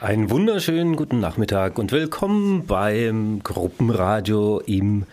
[0.00, 5.04] Einen wunderschönen guten Nachmittag und willkommen beim Gruppenradio im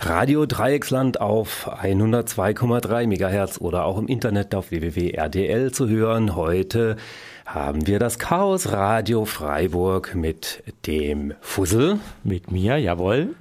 [0.00, 6.36] Radio Dreiecksland auf 102,3 MHz oder auch im Internet auf www.rdl zu hören.
[6.36, 6.96] Heute
[7.44, 11.98] haben wir das Chaos Radio Freiburg mit dem Fussel.
[12.24, 13.34] Mit mir, jawohl.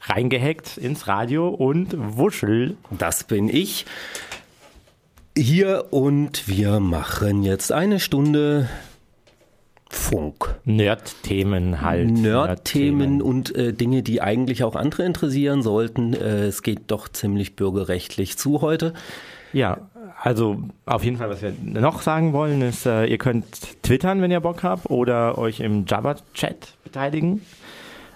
[0.00, 2.78] Reingehackt ins Radio und Wuschel.
[2.90, 3.84] Das bin ich.
[5.36, 8.70] Hier und wir machen jetzt eine Stunde
[9.90, 10.56] Funk.
[10.64, 12.10] Nerd-Themen halt.
[12.10, 16.14] Nerd-Themen und äh, Dinge, die eigentlich auch andere interessieren sollten.
[16.14, 18.92] Äh, es geht doch ziemlich bürgerrechtlich zu heute.
[19.52, 19.88] Ja,
[20.20, 24.30] also auf jeden Fall, was wir noch sagen wollen, ist, äh, ihr könnt twittern, wenn
[24.30, 27.42] ihr Bock habt, oder euch im Java-Chat beteiligen.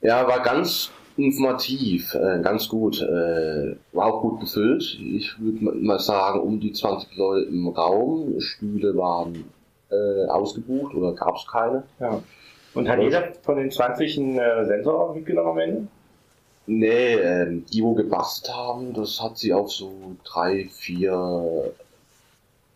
[0.00, 3.02] Ja, war ganz informativ, äh, ganz gut.
[3.02, 4.98] Äh, war auch gut gefüllt.
[5.00, 8.40] Ich würde mal sagen, um die 20 Leute im Raum.
[8.40, 9.44] Stühle waren
[9.90, 11.82] äh, ausgebucht oder gab es keine.
[12.00, 12.22] Ja.
[12.74, 15.86] Und hat jeder von den 20 einen äh, Sensor mitgenommen am Ende?
[16.66, 19.90] Nee, ähm, die, wo gebastelt haben, das hat sie auf so
[20.22, 21.72] drei, vier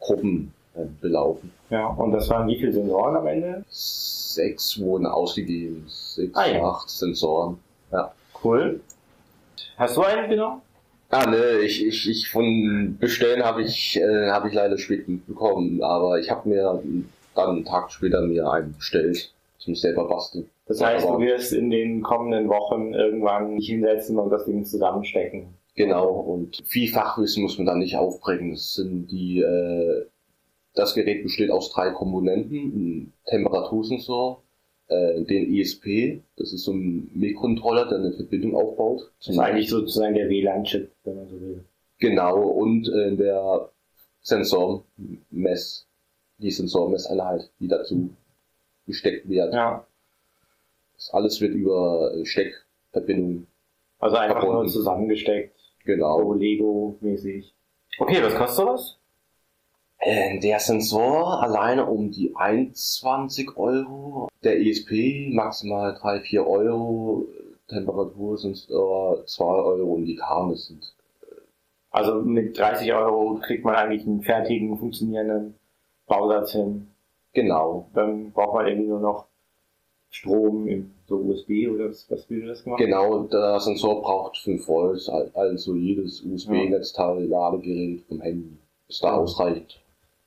[0.01, 1.53] Gruppen äh, belaufen.
[1.69, 3.65] Ja, und das waren wie viele Sensoren am Ende?
[3.69, 5.85] Sechs wurden ausgegeben.
[5.89, 6.65] Sechs, Ah, ja.
[6.65, 7.59] acht Sensoren.
[7.93, 8.13] Ja.
[8.43, 8.81] Cool.
[9.77, 10.63] Hast du einen genommen?
[11.11, 15.83] Ah, ne, ich, ich, ich von Bestellen habe ich, äh, habe ich leider spät bekommen,
[15.83, 16.83] aber ich habe mir
[17.35, 20.49] dann einen Tag später mir einen bestellt zum selber basteln.
[20.67, 24.65] Das heißt, Aber- du wirst in den kommenden Wochen irgendwann dich hinsetzen und das Ding
[24.65, 25.49] zusammenstecken.
[25.75, 28.53] Genau, und viel Fachwissen muss man da nicht aufbringen.
[28.53, 30.07] Es sind die, äh,
[30.75, 34.42] das Gerät besteht aus drei Komponenten, ein Temperatursensor,
[34.93, 39.11] äh, den ESP, das ist so ein Mikrocontroller, der eine Verbindung aufbaut.
[39.19, 41.65] Das ist eigentlich sozusagen der WLAN-Chip, wenn man so will.
[41.99, 43.71] Genau, und äh, der
[44.23, 45.87] Sensormess,
[46.39, 48.11] die Sensormesseinheit, die dazu
[48.87, 49.53] gesteckt wird.
[49.55, 49.87] Ja.
[50.95, 53.47] Das alles wird über Steckverbindungen,
[53.99, 54.63] Also einfach Verbunden.
[54.65, 56.23] nur zusammengesteckt, genau.
[56.23, 57.53] so Lego-mäßig.
[57.99, 58.99] Okay, was kostet sowas?
[60.05, 67.27] Äh, der Sensor alleine um die 21 Euro, der ESP maximal 3, 4 Euro,
[67.69, 70.93] Temperatur sind äh, 2 Euro und die Kerne sind.
[71.93, 75.55] Also mit 30 Euro kriegt man eigentlich einen fertigen, funktionierenden
[76.07, 76.89] Bausatz hin.
[77.35, 79.27] Genau, Dann braucht man irgendwie nur noch
[80.11, 82.79] Strom in so USB oder was, was will das gemacht?
[82.81, 88.57] genau, der Sensor braucht 5 Volt, al- also jedes USB-Netzteil, Ladegerät vom Handy
[88.89, 89.17] ist da Ja.
[89.19, 89.81] ausreichend.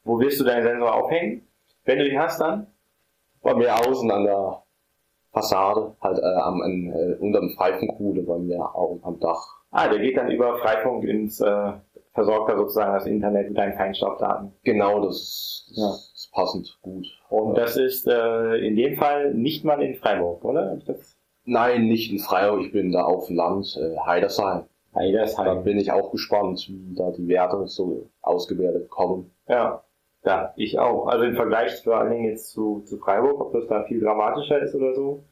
[0.05, 1.45] Wo willst du deinen Sensor aufhängen?
[1.83, 2.67] Wenn du ihn hast, dann?
[3.41, 4.63] Bei mir außen an der
[5.33, 9.45] Fassade, halt äh, am, an, äh, unterm Pfeifenkuhle bei mir auch am Dach.
[9.71, 11.73] Ah, der geht dann über Freifunk ins, äh,
[12.13, 14.53] versorgt er sozusagen das Internet mit deinen Feinstaubdaten.
[14.63, 15.89] Genau, das, das Ja.
[15.89, 17.05] ist passend gut.
[17.29, 20.77] Und das ist äh, in dem Fall nicht mal in Freiburg, oder?
[21.43, 24.63] Nein, nicht in Freiburg, ich bin da auf dem Land, äh, Heidersheim.
[24.93, 25.63] Da Heidersheim.
[25.65, 29.31] bin ich auch gespannt, wie da die Werte so ausgewertet kommen.
[29.49, 29.83] Ja.
[30.25, 31.07] Ja, ich auch.
[31.07, 34.59] Also im Vergleich vor allen Dingen jetzt zu, zu Freiburg, ob das da viel dramatischer
[34.59, 35.23] ist oder so.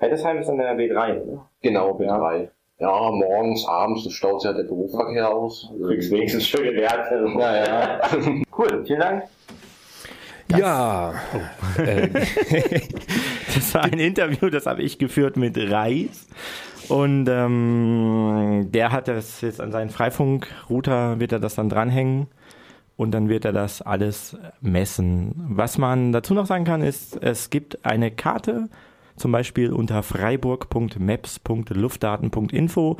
[0.00, 1.50] Heidersheim ist dann der B3, oder?
[1.60, 2.48] Genau, B3.
[2.78, 5.70] Ja, morgens, abends, das staut sich ja der Berufsverkehr aus.
[5.76, 7.26] Du kriegst wenigstens schöne Werte.
[7.38, 8.00] Ja, ja.
[8.56, 9.24] Cool, vielen Dank.
[10.56, 11.12] Ja,
[11.78, 12.08] äh,
[13.54, 16.26] Das war ein Interview, das habe ich geführt mit Reis.
[16.88, 22.28] Und ähm, der hat das jetzt an seinen Freifunk-Router, wird er das dann dranhängen
[22.98, 25.32] und dann wird er das alles messen.
[25.48, 28.68] Was man dazu noch sagen kann, ist, es gibt eine Karte
[29.18, 32.96] zum Beispiel unter freiburg.maps.luftdaten.info.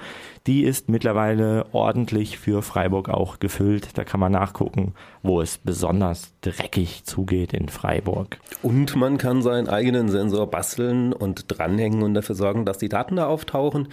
[0.47, 3.99] Die ist mittlerweile ordentlich für Freiburg auch gefüllt.
[3.99, 8.39] Da kann man nachgucken, wo es besonders dreckig zugeht in Freiburg.
[8.63, 13.17] Und man kann seinen eigenen Sensor basteln und dranhängen und dafür sorgen, dass die Daten
[13.17, 13.89] da auftauchen.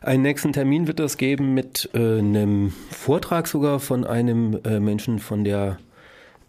[0.00, 5.18] Einen nächsten Termin wird es geben mit äh, einem Vortrag sogar von einem äh, Menschen
[5.18, 5.78] von der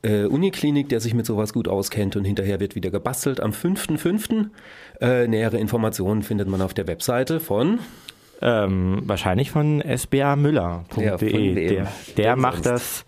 [0.02, 4.50] äh, Uniklinik, der sich mit sowas gut auskennt und hinterher wird wieder gebastelt am 5.5.
[5.02, 7.80] Äh, nähere Informationen findet man auf der Webseite von
[8.42, 11.06] ähm, wahrscheinlich von sbamüller.de.
[11.06, 13.06] Ja, von der, der macht das,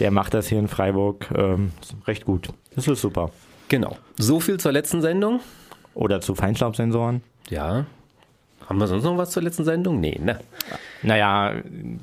[0.00, 1.70] der macht das hier in Freiburg ähm,
[2.06, 2.48] recht gut.
[2.74, 3.30] Das ist super.
[3.68, 3.96] Genau.
[4.18, 5.40] So viel zur letzten Sendung.
[5.94, 7.22] Oder zu Feinstaubsensoren.
[7.48, 7.86] Ja.
[8.68, 10.00] Haben wir sonst noch was zur letzten Sendung?
[10.00, 10.40] Nee, ne?
[11.02, 11.54] Naja,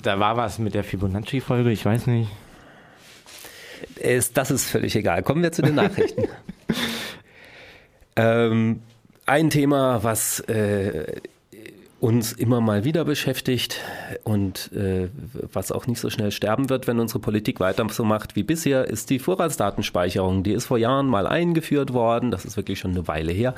[0.01, 2.29] da war was mit der Fibonacci-Folge, ich weiß nicht.
[3.95, 5.23] Ist, das ist völlig egal.
[5.23, 6.23] Kommen wir zu den Nachrichten.
[8.15, 8.81] ähm,
[9.25, 11.21] ein Thema, was äh,
[11.99, 13.81] uns immer mal wieder beschäftigt
[14.23, 15.09] und äh,
[15.51, 18.87] was auch nicht so schnell sterben wird, wenn unsere Politik weiter so macht wie bisher,
[18.87, 20.43] ist die Vorratsdatenspeicherung.
[20.43, 22.31] Die ist vor Jahren mal eingeführt worden.
[22.31, 23.53] Das ist wirklich schon eine Weile her.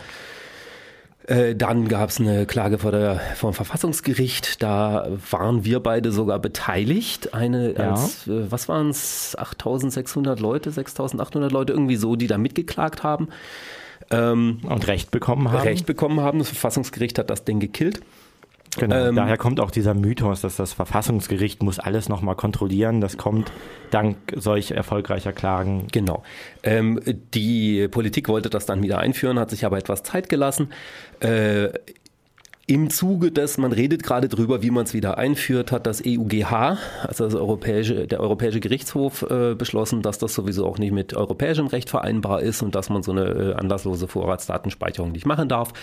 [1.28, 4.62] Äh, Dann gab es eine Klage vor der, vom Verfassungsgericht.
[4.64, 7.34] Da waren wir beide sogar beteiligt.
[7.34, 7.92] Eine, Ja.
[7.92, 13.30] als, äh, was waren es, 8600 Leute, 6800 Leute, irgendwie so, die da mitgeklagt haben,
[14.10, 15.62] ähm, Und Recht bekommen haben.
[15.62, 16.40] Recht bekommen haben.
[16.40, 18.02] Das Verfassungsgericht hat das Ding gekillt.
[18.78, 18.96] Genau.
[18.96, 23.02] Ähm, Daher kommt auch dieser Mythos, dass das Verfassungsgericht muss alles nochmal kontrollieren.
[23.02, 23.52] Das kommt
[23.90, 25.88] dank solch erfolgreicher Klagen.
[25.92, 26.24] Genau.
[26.64, 27.00] Ähm,
[27.34, 30.70] die Politik wollte das dann wieder einführen, hat sich aber etwas Zeit gelassen.
[31.20, 31.70] Äh,
[32.68, 36.78] Im Zuge des, man redet gerade drüber, wie man es wieder einführt, hat das EUGH,
[37.02, 41.68] also das Europäische, der Europäische Gerichtshof, äh, beschlossen, dass das sowieso auch nicht mit europäischem
[41.68, 45.74] Recht vereinbar ist und dass man so eine äh, anlasslose Vorratsdatenspeicherung nicht machen darf.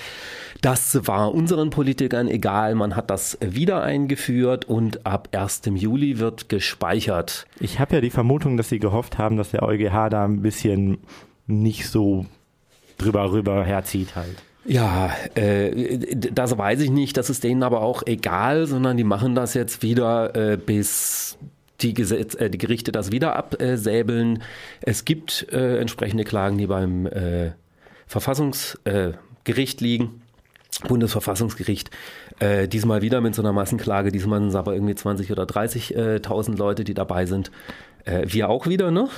[0.60, 2.74] Das war unseren Politikern egal.
[2.74, 5.62] Man hat das wieder eingeführt und ab 1.
[5.74, 7.46] Juli wird gespeichert.
[7.60, 10.98] Ich habe ja die Vermutung, dass sie gehofft haben, dass der EuGH da ein bisschen
[11.46, 12.24] nicht so
[12.98, 14.36] drüber rüber herzieht halt.
[14.68, 17.16] Ja, äh, das weiß ich nicht.
[17.16, 21.38] Das ist denen aber auch egal, sondern die machen das jetzt wieder äh, bis
[21.80, 24.42] die, Gesetz, äh, die Gerichte das wieder absäbeln.
[24.82, 27.52] Es gibt äh, entsprechende Klagen, die beim äh,
[28.06, 30.22] Verfassungsgericht äh, liegen.
[30.86, 31.90] Bundesverfassungsgericht,
[32.38, 36.56] äh, diesmal wieder mit so einer Massenklage, diesmal sind es aber irgendwie 20 oder 30.000
[36.56, 37.50] Leute, die dabei sind.
[38.04, 39.08] Äh, wir auch wieder, ne?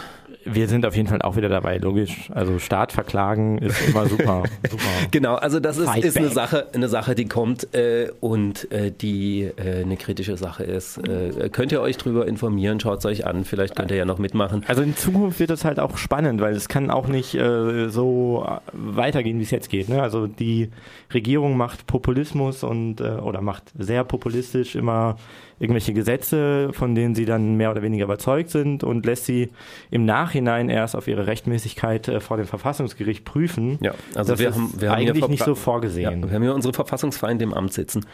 [0.45, 2.31] Wir sind auf jeden Fall auch wieder dabei, logisch.
[2.35, 4.45] Also Staat verklagen ist immer super.
[4.71, 4.85] super.
[5.11, 6.31] Genau, also das ist, ist eine.
[6.31, 10.99] Sache, eine Sache, die kommt äh, und äh, die äh, eine kritische Sache ist.
[10.99, 14.19] Äh, könnt ihr euch drüber informieren, schaut es euch an, vielleicht könnt ihr ja noch
[14.19, 14.65] mitmachen.
[14.67, 18.47] Also in Zukunft wird das halt auch spannend, weil es kann auch nicht äh, so
[18.73, 19.89] weitergehen, wie es jetzt geht.
[19.89, 20.03] Ne?
[20.03, 20.71] Also die
[21.13, 25.17] Regierung macht Populismus und äh, oder macht sehr populistisch immer
[25.61, 29.51] irgendwelche Gesetze, von denen sie dann mehr oder weniger überzeugt sind und lässt sie
[29.91, 33.79] im Nachhinein erst auf ihre Rechtmäßigkeit äh, vor dem Verfassungsgericht prüfen.
[33.81, 36.29] Ja, also das wir haben, wir haben eigentlich nicht so Ja, vorgesehen.
[36.29, 38.07] wir haben hier unsere Verfassungsfeinde im Amt sitzen.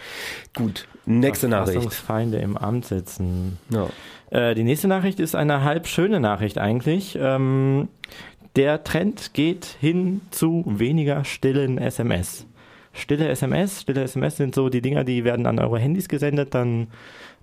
[0.55, 1.75] Gut, nächste Nachricht.
[1.75, 3.59] Verfassungsfeinde im Amt sitzen.
[3.71, 3.87] Ja.
[4.31, 7.17] Äh, die nächste Nachricht ist eine halb schöne Nachricht eigentlich.
[7.21, 7.89] Ähm,
[8.57, 12.47] der Trend geht hin zu weniger stillen SMS.
[12.97, 16.89] Stille SMS, stille SMS sind so die Dinger, die werden an eure Handys gesendet, dann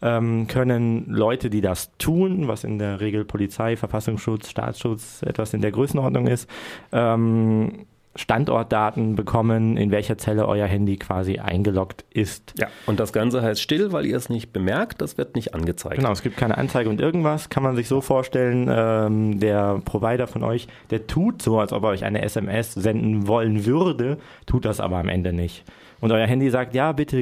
[0.02, 5.62] ähm, können Leute, die das tun, was in der Regel Polizei, Verfassungsschutz, Staatsschutz etwas in
[5.62, 6.50] der Größenordnung ist,
[6.92, 7.86] ähm,
[8.16, 12.54] Standortdaten bekommen, in welcher Zelle euer Handy quasi eingeloggt ist.
[12.60, 15.96] ja, und das Ganze heißt still, weil ihr es nicht bemerkt, das wird nicht angezeigt.
[15.98, 17.50] Genau, es gibt keine Anzeige und irgendwas.
[17.50, 21.84] Kann man sich so vorstellen, ähm, der Provider von euch, der tut so, als ob
[21.84, 25.64] er euch eine SMS senden wollen würde, tut das aber am Ende nicht.
[26.00, 27.18] Und euer Handy sagt, ja, bitte,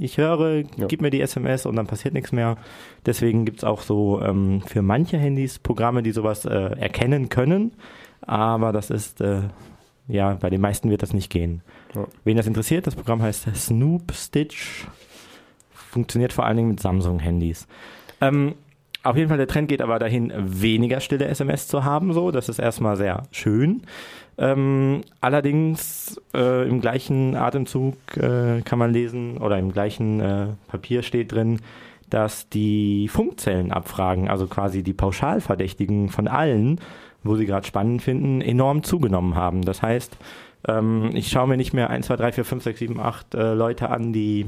[0.00, 0.86] ich höre, Ja.
[0.88, 2.56] gib mir die SMS und dann passiert nichts mehr.
[3.04, 7.72] Deswegen gibt's auch so ähm, für manche Handys Programme, die sowas äh, erkennen können.
[8.22, 9.40] Aber das ist, äh,
[10.08, 11.62] ja, bei den meisten wird das nicht gehen.
[11.94, 12.06] Ja.
[12.24, 14.86] Wen das interessiert, das Programm heißt Snoop Stitch.
[15.72, 17.66] Funktioniert vor allen Dingen mit Samsung-Handys.
[18.20, 18.54] Ähm,
[19.02, 22.12] auf jeden Fall, der Trend geht aber dahin, weniger stille SMS zu haben.
[22.12, 23.82] So, das ist erstmal sehr schön.
[24.38, 31.02] Ähm, allerdings äh, im gleichen Atemzug äh, kann man lesen oder im gleichen äh, Papier
[31.02, 31.60] steht drin,
[32.08, 36.80] dass die Funkzellenabfragen, also quasi die Pauschalverdächtigen von allen,
[37.22, 39.62] wo sie gerade spannend finden, enorm zugenommen haben.
[39.62, 40.16] Das heißt,
[40.68, 43.54] ähm, ich schaue mir nicht mehr 1, 2, 3, 4, 5, 6, 7, 8 äh,
[43.54, 44.46] Leute an, die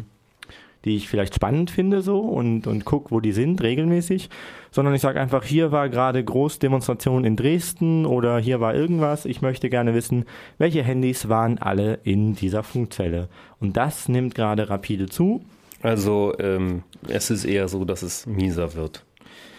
[0.85, 4.29] die ich vielleicht spannend finde so und, und gucke, wo die sind regelmäßig,
[4.71, 9.25] sondern ich sage einfach, hier war gerade Großdemonstration in Dresden oder hier war irgendwas.
[9.25, 10.27] Ich möchte gerne wissen,
[10.59, 13.29] welche Handys waren alle in dieser Funkzelle.
[13.61, 15.43] Und das nimmt gerade rapide zu.
[15.83, 19.05] Also ähm, es ist eher so, dass es mieser wird.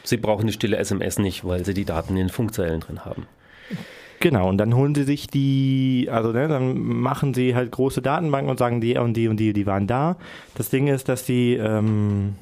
[0.03, 3.25] Sie brauchen die stille SMS nicht, weil sie die Daten in den Funkzellen drin haben.
[4.19, 8.49] Genau, und dann holen sie sich die, also ne, dann machen sie halt große Datenbanken
[8.49, 10.17] und sagen, die und die und die, die waren da.
[10.55, 12.35] Das Ding ist, dass die ähm,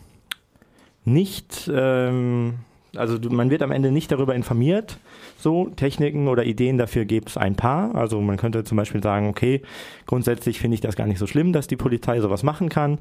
[1.06, 2.56] nicht, ähm,
[2.96, 4.98] also man wird am Ende nicht darüber informiert.
[5.38, 7.96] So, Techniken oder Ideen dafür gibt es ein paar.
[7.96, 9.62] Also man könnte zum Beispiel sagen, okay,
[10.06, 13.00] grundsätzlich finde ich das gar nicht so schlimm, dass die Polizei sowas machen kann.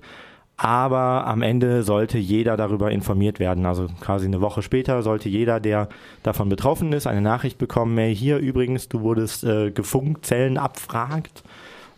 [0.56, 3.66] Aber am Ende sollte jeder darüber informiert werden.
[3.66, 5.88] Also quasi eine Woche später sollte jeder, der
[6.22, 11.42] davon betroffen ist, eine Nachricht bekommen, hey, hier übrigens, du wurdest äh, gefunkt, Zellen abfragt.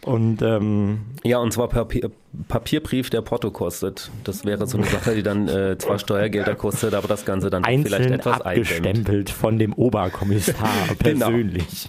[0.05, 2.11] Und ähm, ja, und zwar Papier,
[2.49, 4.11] Papierbrief, der Porto kostet.
[4.25, 7.65] Das wäre so eine Sache, die dann äh, zwar Steuergelder kostet, aber das Ganze dann
[7.65, 9.31] vielleicht etwas abgestempelt eindämmt.
[9.31, 10.69] von dem Oberkommissar
[11.03, 11.27] genau.
[11.27, 11.89] persönlich.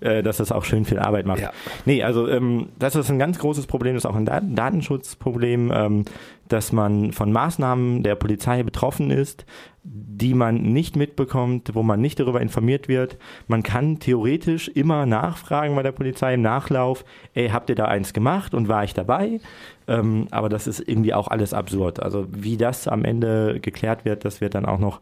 [0.00, 0.22] Genau.
[0.22, 1.40] dass das auch schön viel Arbeit macht.
[1.40, 1.52] Ja.
[1.84, 6.04] Nee, also ähm, das ist ein ganz großes Problem, das ist auch ein Datenschutzproblem, ähm,
[6.46, 9.44] dass man von Maßnahmen der Polizei betroffen ist,
[9.90, 13.16] die man nicht mitbekommt, wo man nicht darüber informiert wird.
[13.46, 17.04] Man kann theoretisch immer nachfragen bei der Polizei im Nachlauf,
[17.34, 19.40] ey, habt ihr da eins gemacht und war ich dabei?
[19.86, 22.02] Ähm, aber das ist irgendwie auch alles absurd.
[22.02, 25.00] Also wie das am Ende geklärt wird, das wird dann auch noch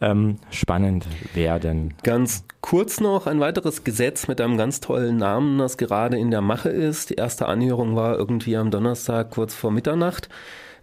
[0.00, 1.94] ähm, spannend werden.
[2.02, 6.40] Ganz kurz noch ein weiteres Gesetz mit einem ganz tollen Namen, das gerade in der
[6.40, 7.10] Mache ist.
[7.10, 10.28] Die erste Anhörung war irgendwie am Donnerstag kurz vor Mitternacht.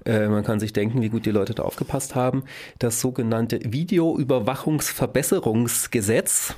[0.06, 2.44] Äh, man kann sich denken, wie gut die Leute da aufgepasst haben.
[2.80, 6.56] Das sogenannte Videoüberwachungsverbesserungsgesetz.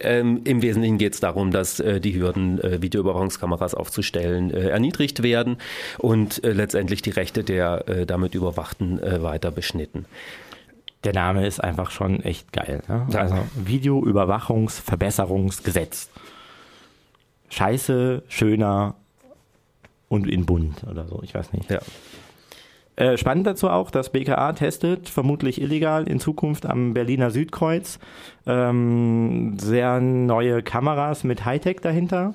[0.00, 5.24] Ähm, Im Wesentlichen geht es darum, dass äh, die Hürden, äh, Videoüberwachungskameras aufzustellen, äh, erniedrigt
[5.24, 5.56] werden
[5.98, 10.04] und äh, letztendlich die Rechte der äh, damit Überwachten weiter beschnitten.
[11.04, 12.82] Der Name ist einfach schon echt geil.
[12.88, 13.06] Ne?
[13.14, 16.08] Also Videoüberwachungsverbesserungsgesetz.
[17.50, 18.94] Scheiße, schöner
[20.08, 21.70] und in bunt oder so, ich weiß nicht.
[21.70, 21.80] Ja.
[22.98, 28.00] Äh, spannend dazu auch, dass BKA testet, vermutlich illegal in Zukunft am Berliner Südkreuz,
[28.44, 32.34] ähm, sehr neue Kameras mit Hightech dahinter.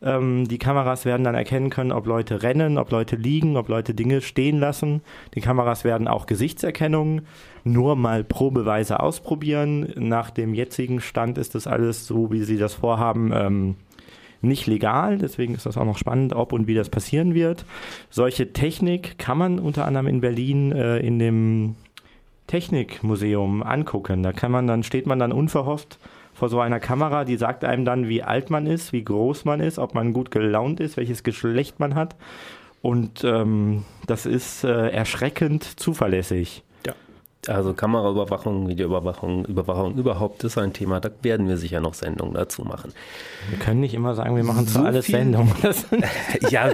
[0.00, 3.94] Ähm, die Kameras werden dann erkennen können, ob Leute rennen, ob Leute liegen, ob Leute
[3.94, 5.02] Dinge stehen lassen.
[5.34, 7.22] Die Kameras werden auch Gesichtserkennung
[7.64, 9.92] nur mal probeweise ausprobieren.
[9.96, 13.74] Nach dem jetzigen Stand ist das alles so, wie sie das vorhaben, ähm,
[14.40, 17.64] nicht legal, deswegen ist das auch noch spannend, ob und wie das passieren wird.
[18.10, 21.76] Solche Technik kann man unter anderem in Berlin äh, in dem
[22.46, 24.22] Technikmuseum angucken.
[24.22, 25.98] Da kann man dann, steht man dann unverhofft
[26.34, 29.60] vor so einer Kamera, die sagt einem dann, wie alt man ist, wie groß man
[29.60, 32.14] ist, ob man gut gelaunt ist, welches Geschlecht man hat.
[32.82, 36.62] Und ähm, das ist äh, erschreckend zuverlässig.
[37.48, 41.00] Also Kameraüberwachung, Videoüberwachung, Überwachung überhaupt ist ein Thema.
[41.00, 42.92] Da werden wir sicher noch Sendungen dazu machen.
[43.48, 45.54] Wir können nicht immer sagen, wir machen so zu alles Sendungen.
[46.50, 46.72] ja,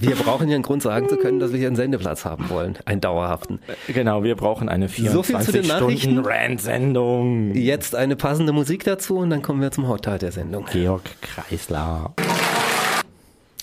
[0.00, 2.76] wir brauchen ja einen Grund sagen zu können, dass wir hier einen Sendeplatz haben wollen,
[2.86, 3.60] einen dauerhaften.
[3.86, 7.54] Genau, wir brauchen eine 24 so Stunden Rant-Sendung.
[7.54, 10.66] Jetzt eine passende Musik dazu und dann kommen wir zum Hauptteil der Sendung.
[10.72, 12.14] Georg Kreisler.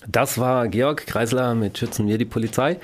[0.08, 2.78] Das war Georg Kreisler mit Schützen wir die Polizei.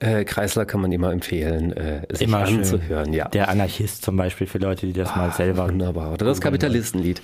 [0.00, 3.12] Äh, Kreisler kann man immer empfehlen, äh, sich immer anzuhören.
[3.12, 3.28] Ja.
[3.28, 5.68] Der Anarchist zum Beispiel für Leute, die das ah, mal selber.
[5.68, 6.12] Wunderbar.
[6.12, 7.22] Oder das Kapitalistenlied.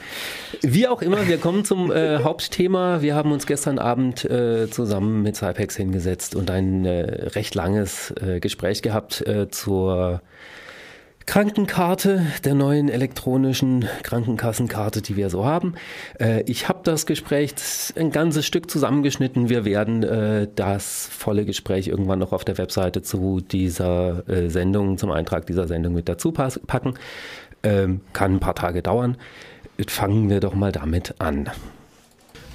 [0.63, 3.03] Wie auch immer, wir kommen zum äh, Hauptthema.
[3.03, 8.13] Wir haben uns gestern Abend äh, zusammen mit Cypex hingesetzt und ein äh, recht langes
[8.21, 10.23] äh, Gespräch gehabt äh, zur
[11.27, 15.75] Krankenkarte, der neuen elektronischen Krankenkassenkarte, die wir so haben.
[16.19, 17.55] Äh, ich habe das Gespräch
[17.97, 19.49] ein ganzes Stück zusammengeschnitten.
[19.49, 24.99] Wir werden äh, das volle Gespräch irgendwann noch auf der Webseite zu dieser äh, Sendung,
[24.99, 26.95] zum Eintrag dieser Sendung mit dazu packen.
[27.63, 29.17] Ähm, kann ein paar Tage dauern.
[29.87, 31.51] Fangen wir doch mal damit an.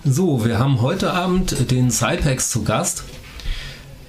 [0.04, 3.04] So, wir haben heute Abend den Cypex zu Gast.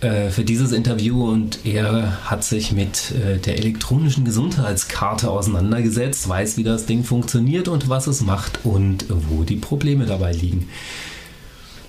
[0.01, 6.57] Äh, für dieses Interview und er hat sich mit äh, der elektronischen Gesundheitskarte auseinandergesetzt, weiß,
[6.57, 10.69] wie das Ding funktioniert und was es macht und wo die Probleme dabei liegen.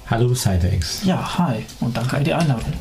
[0.08, 1.04] Hallo Cybex.
[1.06, 2.74] Ja, hi und danke für die Einladung.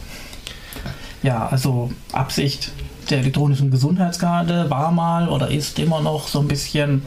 [1.22, 2.72] Ja, also Absicht
[3.10, 7.02] der elektronischen Gesundheitskarte war mal oder ist immer noch so ein bisschen,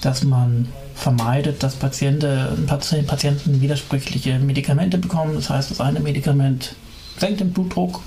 [0.00, 5.34] dass man vermeidet, dass Patienten, Patienten widersprüchliche Medikamente bekommen.
[5.34, 6.76] Das heißt, das eine Medikament
[7.18, 8.02] senkt den Blutdruck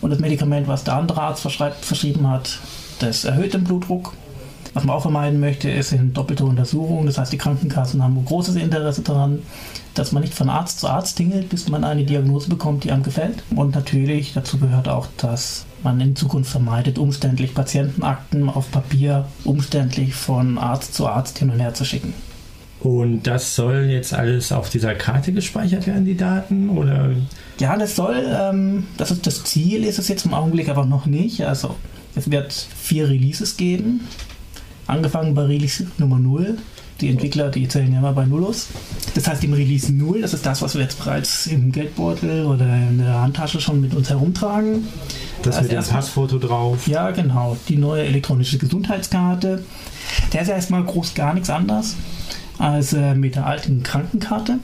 [0.00, 2.58] und das Medikament, was der andere Arzt verschrieben hat,
[2.98, 4.12] das erhöht den Blutdruck.
[4.74, 7.06] Was man auch vermeiden möchte, ist in doppelte Untersuchungen.
[7.06, 9.42] Das heißt, die Krankenkassen haben großes Interesse daran,
[9.94, 13.04] dass man nicht von Arzt zu Arzt tingelt, bis man eine Diagnose bekommt, die einem
[13.04, 13.44] gefällt.
[13.54, 20.14] Und natürlich dazu gehört auch, dass man in Zukunft vermeidet, umständlich Patientenakten auf Papier umständlich
[20.14, 22.12] von Arzt zu Arzt hin und her zu schicken.
[22.84, 26.68] Und das soll jetzt alles auf dieser Karte gespeichert werden, die Daten?
[26.68, 27.12] Oder?
[27.58, 31.06] Ja, das soll, ähm, das ist das Ziel, ist es jetzt im Augenblick aber noch
[31.06, 31.46] nicht.
[31.46, 31.76] Also
[32.14, 34.06] es wird vier Releases geben.
[34.86, 36.58] Angefangen bei Release Nummer 0.
[37.00, 38.68] Die Entwickler, die zählen ja immer bei Null aus.
[39.14, 42.64] Das heißt, im Release 0, das ist das, was wir jetzt bereits im Geldbeutel oder
[42.66, 44.86] in der Handtasche schon mit uns herumtragen.
[45.42, 46.86] Das Als mit dem Passfoto drauf.
[46.86, 47.56] Ja, genau.
[47.68, 49.64] Die neue elektronische Gesundheitskarte.
[50.32, 51.96] Der ist ja erstmal groß gar nichts anders
[52.58, 54.58] als äh, mit der alten Krankenkarte.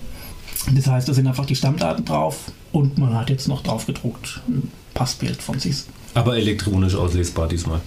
[0.73, 4.41] Das heißt, da sind einfach die Stammdaten drauf und man hat jetzt noch drauf gedruckt
[4.49, 5.85] ein Passbild von sich.
[6.15, 7.81] Aber elektronisch auslesbar diesmal.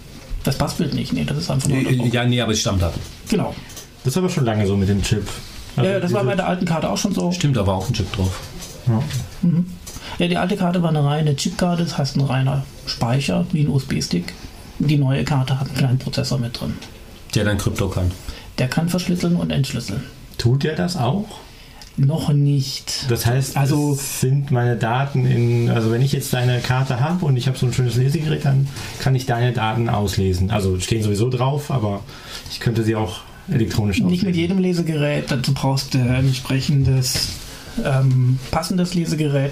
[0.43, 3.00] Das Passbild nicht, nee, das ist einfach nur Äh, Ja, nee, aber die Stammdaten.
[3.29, 3.55] Genau.
[4.03, 5.27] Das ist aber schon lange so mit dem Chip.
[5.75, 7.31] Also ja, das war bei der alten Karte auch schon so.
[7.31, 8.39] Stimmt, da war auch ein Chip drauf.
[8.88, 9.01] Ja.
[10.19, 13.69] Ja, die alte Karte war eine reine Chipkarte, das heißt ein reiner Speicher, wie ein
[13.69, 14.33] USB-Stick.
[14.79, 16.74] Die neue Karte hat einen kleinen Prozessor mit drin.
[17.33, 18.12] Der dann Krypto kann.
[18.60, 20.03] Der kann verschlüsseln und entschlüsseln.
[20.38, 21.25] Tut er das auch?
[21.95, 23.05] Noch nicht.
[23.10, 27.38] Das heißt, Also- sind meine Daten in, also wenn ich jetzt deine Karte habe und
[27.38, 28.67] ich habe so ein schönes Lesegerät, dann
[29.00, 30.51] kann ich deine Daten auslesen.
[30.51, 32.01] Also stehen sowieso drauf, aber
[32.51, 34.12] ich könnte sie auch elektronisch auslesen.
[34.12, 37.33] Nicht mit jedem Lesegerät, dazu brauchst du ein entsprechendes
[37.83, 39.51] ähm, passendes Lesegerät.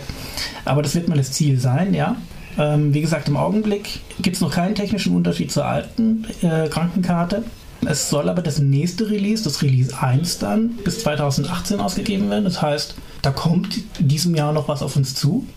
[0.66, 2.16] Aber das wird mal das Ziel sein, ja.
[2.58, 7.44] Ähm, wie gesagt, im Augenblick gibt es noch keinen technischen Unterschied zur alten äh, Krankenkarte.
[7.86, 12.44] Es soll aber das nächste Release, das Release 1 dann, bis 2018 ausgegeben werden.
[12.44, 15.48] Das heißt, da kommt in diesem Jahr noch was auf uns zu.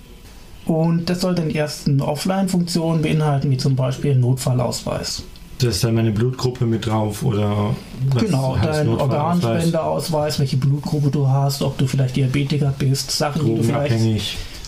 [0.64, 5.24] Und das soll die ersten Offline-Funktionen beinhalten, wie zum Beispiel Notfallausweis.
[5.58, 7.74] Das ist dann meine Blutgruppe mit drauf oder
[8.10, 8.88] was Genau, dein?
[8.88, 13.94] Organspendeausweis, welche Blutgruppe du hast, ob du vielleicht Diabetiker bist, Sachen, die du, vielleicht,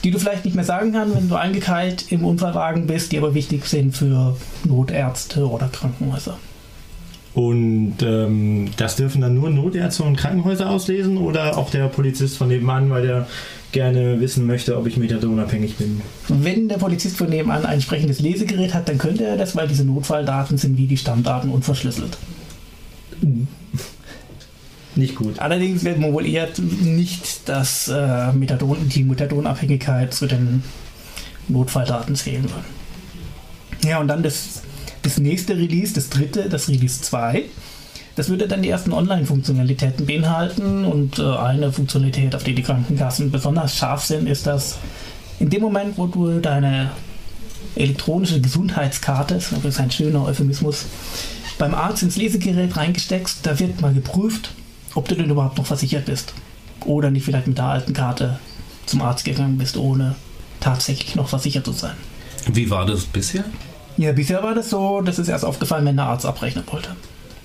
[0.05, 3.35] die du vielleicht nicht mehr sagen kannst, wenn du eingekeilt im Unfallwagen bist, die aber
[3.35, 6.38] wichtig sind für Notärzte oder Krankenhäuser.
[7.35, 12.49] Und ähm, das dürfen dann nur Notärzte und Krankenhäuser auslesen oder auch der Polizist von
[12.49, 13.26] nebenan, weil der
[13.76, 16.00] gerne wissen möchte, ob ich methadonabhängig bin.
[16.28, 19.85] Wenn der Polizist von nebenan ein entsprechendes Lesegerät hat, dann könnte er das, weil diese
[19.85, 22.16] Notfalldaten sind wie die Stammdaten unverschlüsselt.
[24.95, 25.40] Nicht gut.
[25.40, 30.62] Allerdings wird man wohl eher nicht das äh, Methadon, die Methadonabhängigkeit zu den
[31.49, 32.64] Notfalldaten zählen würden.
[33.85, 34.62] Ja, und dann das,
[35.02, 37.44] das nächste Release, das dritte, das Release 2.
[38.16, 43.31] Das würde dann die ersten Online-Funktionalitäten beinhalten und äh, eine Funktionalität, auf die die Krankenkassen
[43.31, 44.79] besonders scharf sind, ist, dass
[45.38, 46.90] in dem Moment, wo du deine
[47.74, 50.87] elektronische Gesundheitskarte, das ist ein schöner Euphemismus,
[51.59, 54.52] beim Arzt ins Lesegerät reingesteckst, da wird mal geprüft,
[54.94, 56.33] ob du denn überhaupt noch versichert bist.
[56.87, 58.38] Oder nicht vielleicht mit der alten Karte
[58.87, 60.14] zum Arzt gegangen bist, ohne
[60.61, 61.96] tatsächlich noch versichert zu sein.
[62.50, 63.44] Wie war das bisher?
[63.98, 66.90] Ja, bisher war das so, das ist erst aufgefallen, wenn der Arzt abrechnen wollte.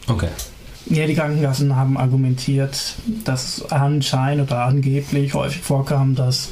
[0.07, 0.29] Okay.
[0.87, 6.49] Ja, die Krankenkassen haben argumentiert, dass anscheinend oder angeblich häufig vorkam, dass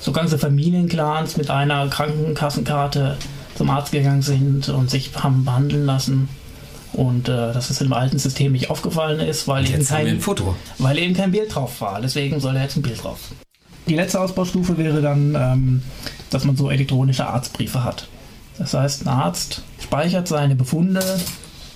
[0.00, 3.16] so ganze Familienclans mit einer Krankenkassenkarte
[3.56, 6.28] zum Arzt gegangen sind und sich haben behandeln lassen.
[6.92, 10.20] Und äh, dass es im alten System nicht aufgefallen ist, weil eben, Jetzt kein,
[10.78, 12.00] weil eben kein Bild drauf war.
[12.00, 13.18] Deswegen soll da jetzt ein Bild drauf.
[13.86, 15.82] Die letzte Ausbaustufe wäre dann, ähm,
[16.30, 18.08] dass man so elektronische Arztbriefe hat.
[18.58, 21.02] Das heißt, ein Arzt speichert seine Befunde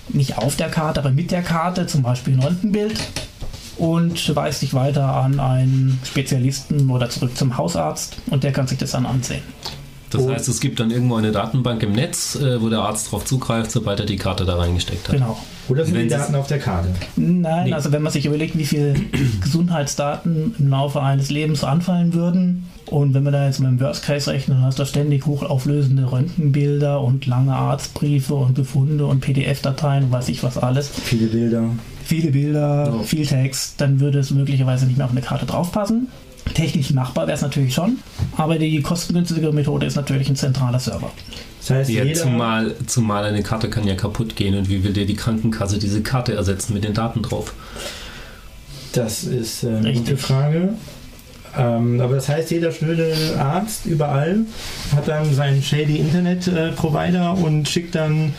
[0.09, 2.99] nicht auf der Karte, aber mit der Karte, zum Beispiel ein Röntgenbild,
[3.77, 8.77] und weist sich weiter an einen Spezialisten oder zurück zum Hausarzt und der kann sich
[8.77, 9.41] das dann ansehen.
[10.11, 13.25] Das heißt, es gibt dann irgendwo eine Datenbank im Netz, äh, wo der Arzt drauf
[13.25, 15.15] zugreift, sobald er die Karte da reingesteckt hat.
[15.15, 15.39] Genau.
[15.69, 16.89] Oder sind Wenn die Daten auf der Karte?
[17.15, 17.73] Nein, Nee.
[17.73, 18.93] also wenn man sich überlegt, wie viele
[19.41, 24.03] Gesundheitsdaten im Laufe eines Lebens anfallen würden und wenn wir da jetzt mit dem Worst
[24.03, 30.05] Case rechnen, dann hast du ständig hochauflösende Röntgenbilder und lange Arztbriefe und Befunde und PDF-Dateien
[30.05, 30.89] und weiß ich was alles.
[30.89, 31.63] Viele Bilder.
[32.03, 33.03] Viele Bilder, Ja.
[33.03, 36.07] viel Text, dann würde es möglicherweise nicht mehr auf eine Karte draufpassen.
[36.53, 37.97] Technisch machbar wäre es natürlich schon,
[38.35, 41.09] aber die kostengünstigere Methode ist natürlich ein zentraler Server.
[41.61, 44.91] Das heißt, Ja, jeder, zumal, zumal eine Karte kann ja kaputt gehen und wie will
[44.91, 47.53] dir die Krankenkasse diese Karte ersetzen mit den Daten drauf?
[48.91, 50.05] das ist äh, eine Richtig.
[50.05, 50.69] gute Frage.
[51.57, 54.39] Ähm, aber das heißt, jeder schnöde Arzt überall
[54.95, 58.33] hat dann seinen shady Internet-Provider und schickt dann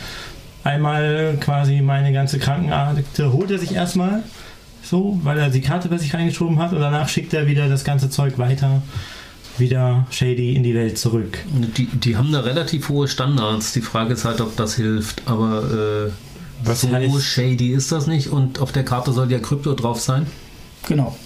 [0.65, 4.23] einmal quasi meine ganze Krankenakte, holt er sich erstmal
[4.83, 7.85] so, weil er die Karte bei sich reingeschoben hat und danach schickt er wieder das
[7.85, 8.83] ganze Zeug weiter,
[9.57, 11.39] wieder shady in die Welt zurück.
[11.77, 13.73] Die, die haben da relativ hohe Standards.
[13.73, 15.23] Die Frage ist halt, ob das hilft.
[15.27, 16.11] Aber äh,
[16.65, 20.01] Was so heißt, shady ist das nicht und auf der Karte soll ja Krypto drauf
[20.01, 20.27] sein.
[20.89, 21.17] Genau.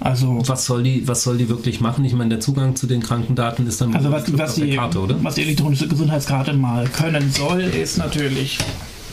[0.00, 2.04] Also, Was soll die, was soll die wirklich machen?
[2.04, 5.22] Ich meine, der Zugang zu den Krankendaten ist dann also was, was, die, Karte, oder?
[5.24, 8.58] was die elektronische Gesundheitskarte mal können soll, ist natürlich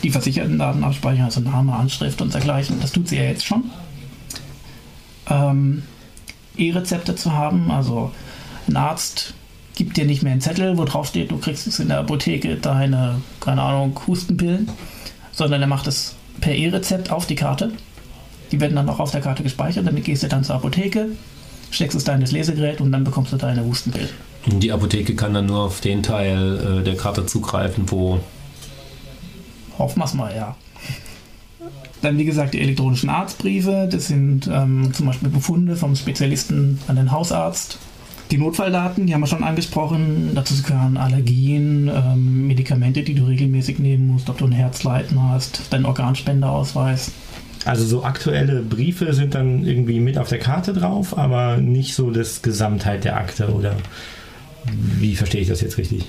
[0.04, 2.78] die versicherten Daten abspeichern, also Name, Anschrift und dergleichen.
[2.80, 3.64] Das tut sie ja jetzt schon.
[5.28, 5.82] Ähm,
[6.56, 8.12] E-Rezepte zu haben, also
[8.68, 9.34] ein Arzt
[9.74, 12.56] gibt dir nicht mehr einen Zettel, wo drauf steht, du kriegst jetzt in der Apotheke
[12.56, 14.70] deine, keine Ahnung, Hustenpillen,
[15.32, 17.72] sondern er macht es per E-Rezept auf die Karte.
[18.52, 21.08] Die werden dann auch auf der Karte gespeichert, damit gehst du dann zur Apotheke,
[21.70, 24.10] steckst es da in das Lesegerät und dann bekommst du deine Hustenpillen.
[24.46, 28.20] Und Die Apotheke kann dann nur auf den Teil äh, der Karte zugreifen, wo
[29.78, 30.56] Hoffen wir's mal, ja.
[32.02, 33.88] Dann, wie gesagt, die elektronischen Arztbriefe.
[33.90, 37.78] Das sind ähm, zum Beispiel Befunde vom Spezialisten an den Hausarzt.
[38.30, 40.32] Die Notfalldaten, die haben wir schon angesprochen.
[40.34, 45.62] Dazu gehören Allergien, ähm, Medikamente, die du regelmäßig nehmen musst, ob du ein Herzleiden hast,
[45.70, 47.12] dein Organspenderausweis.
[47.66, 52.10] Also so aktuelle Briefe sind dann irgendwie mit auf der Karte drauf, aber nicht so
[52.10, 53.74] das Gesamtheit der Akte oder
[54.98, 56.06] wie verstehe ich das jetzt richtig?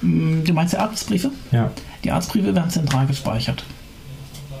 [0.00, 1.30] Hm, Du meinst die Arztbriefe?
[1.52, 1.70] Ja.
[2.04, 3.64] Die Arztbriefe werden zentral gespeichert.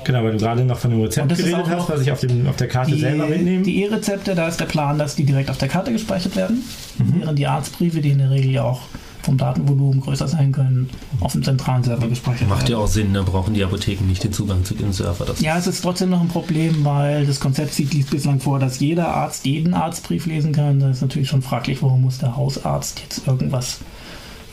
[0.04, 2.56] Genau, weil du gerade noch von dem Rezept geredet hast, was ich auf, dem, auf
[2.56, 3.62] der Karte selber mitnehme.
[3.62, 6.64] Die E-Rezepte, da ist der Plan, dass die direkt auf der Karte gespeichert werden.
[6.98, 7.20] Mhm.
[7.20, 8.80] Während die Arztbriefe, die in der Regel ja auch
[9.22, 13.22] vom Datenvolumen größer sein können, auf dem zentralen Server gespeichert macht ja auch Sinn, da
[13.22, 15.24] brauchen die Apotheken nicht den Zugang zu dem Server.
[15.24, 18.58] Das Ja, es ist trotzdem noch ein Problem, weil das Konzept sieht dies bislang vor,
[18.58, 20.80] dass jeder Arzt jeden Arztbrief lesen kann.
[20.80, 23.78] Da ist natürlich schon fraglich, warum muss der Hausarzt jetzt irgendwas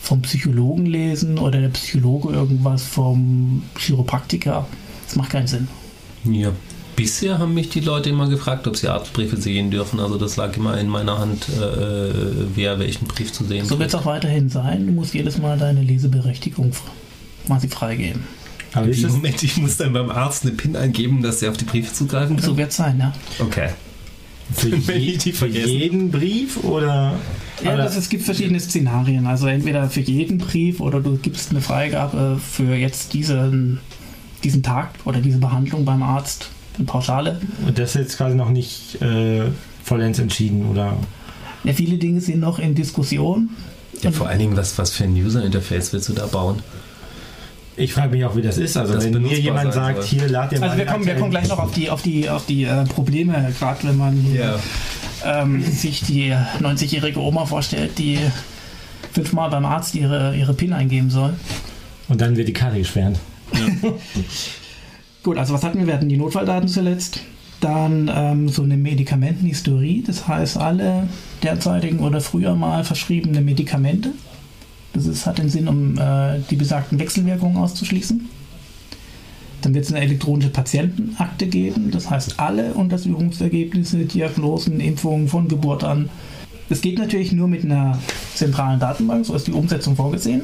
[0.00, 4.66] vom Psychologen lesen oder der Psychologe irgendwas vom Chiropraktiker.
[5.06, 5.68] Das macht keinen Sinn.
[6.24, 6.52] Ja,
[7.00, 10.00] bisher haben mich die Leute immer gefragt, ob sie Arztbriefe sehen dürfen.
[10.00, 12.12] Also das lag immer in meiner Hand, äh,
[12.54, 14.86] wer welchen Brief zu sehen So wird es auch weiterhin sein.
[14.86, 16.72] Du musst jedes Mal deine Leseberechtigung
[17.46, 18.24] quasi freigeben.
[18.74, 21.64] Aber ist Moment, ich muss dann beim Arzt eine PIN eingeben, dass er auf die
[21.64, 22.44] Briefe zugreifen kann?
[22.44, 23.14] So wird es sein, ja.
[23.38, 23.70] Okay.
[24.54, 27.14] für, Wenn je, ich die für jeden Brief oder?
[27.64, 29.26] Ja, das, es gibt verschiedene Szenarien.
[29.26, 33.80] Also entweder für jeden Brief oder du gibst eine Freigabe für jetzt diesen,
[34.44, 36.50] diesen Tag oder diese Behandlung beim Arzt,
[36.80, 37.40] eine Pauschale.
[37.66, 39.42] Und das ist jetzt quasi noch nicht äh,
[39.84, 40.96] vollends entschieden, oder?
[41.64, 43.50] Ja, viele Dinge sind noch in Diskussion.
[44.02, 46.62] Ja, vor allen Dingen, was, was für ein User-Interface willst du da bauen?
[47.76, 48.76] Ich frage mich auch, wie das ist.
[48.76, 50.06] Also Das wenn mir jemand sagt, soll.
[50.06, 52.28] hier lad dir mal Also wir kommen, wir kommen gleich noch auf die, auf die,
[52.28, 54.58] auf die äh, Probleme, gerade wenn man hier,
[55.24, 58.18] ähm, sich die 90-jährige Oma vorstellt, die
[59.12, 61.34] fünfmal beim Arzt ihre, ihre PIN eingeben soll.
[62.08, 63.18] Und dann wird die Karte gesperrt.
[65.22, 65.86] Gut, also was hatten wir?
[65.86, 67.20] Wir hatten die Notfalldaten zuletzt.
[67.60, 71.08] Dann ähm, so eine Medikamentenhistorie, das heißt alle
[71.42, 74.12] derzeitigen oder früher mal verschriebene Medikamente.
[74.94, 78.28] Das ist, hat den Sinn, um äh, die besagten Wechselwirkungen auszuschließen.
[79.60, 85.84] Dann wird es eine elektronische Patientenakte geben, das heißt alle Untersuchungsergebnisse, Diagnosen, Impfungen von Geburt
[85.84, 86.08] an.
[86.70, 87.98] Das geht natürlich nur mit einer
[88.34, 90.42] zentralen Datenbank, so ist die Umsetzung vorgesehen,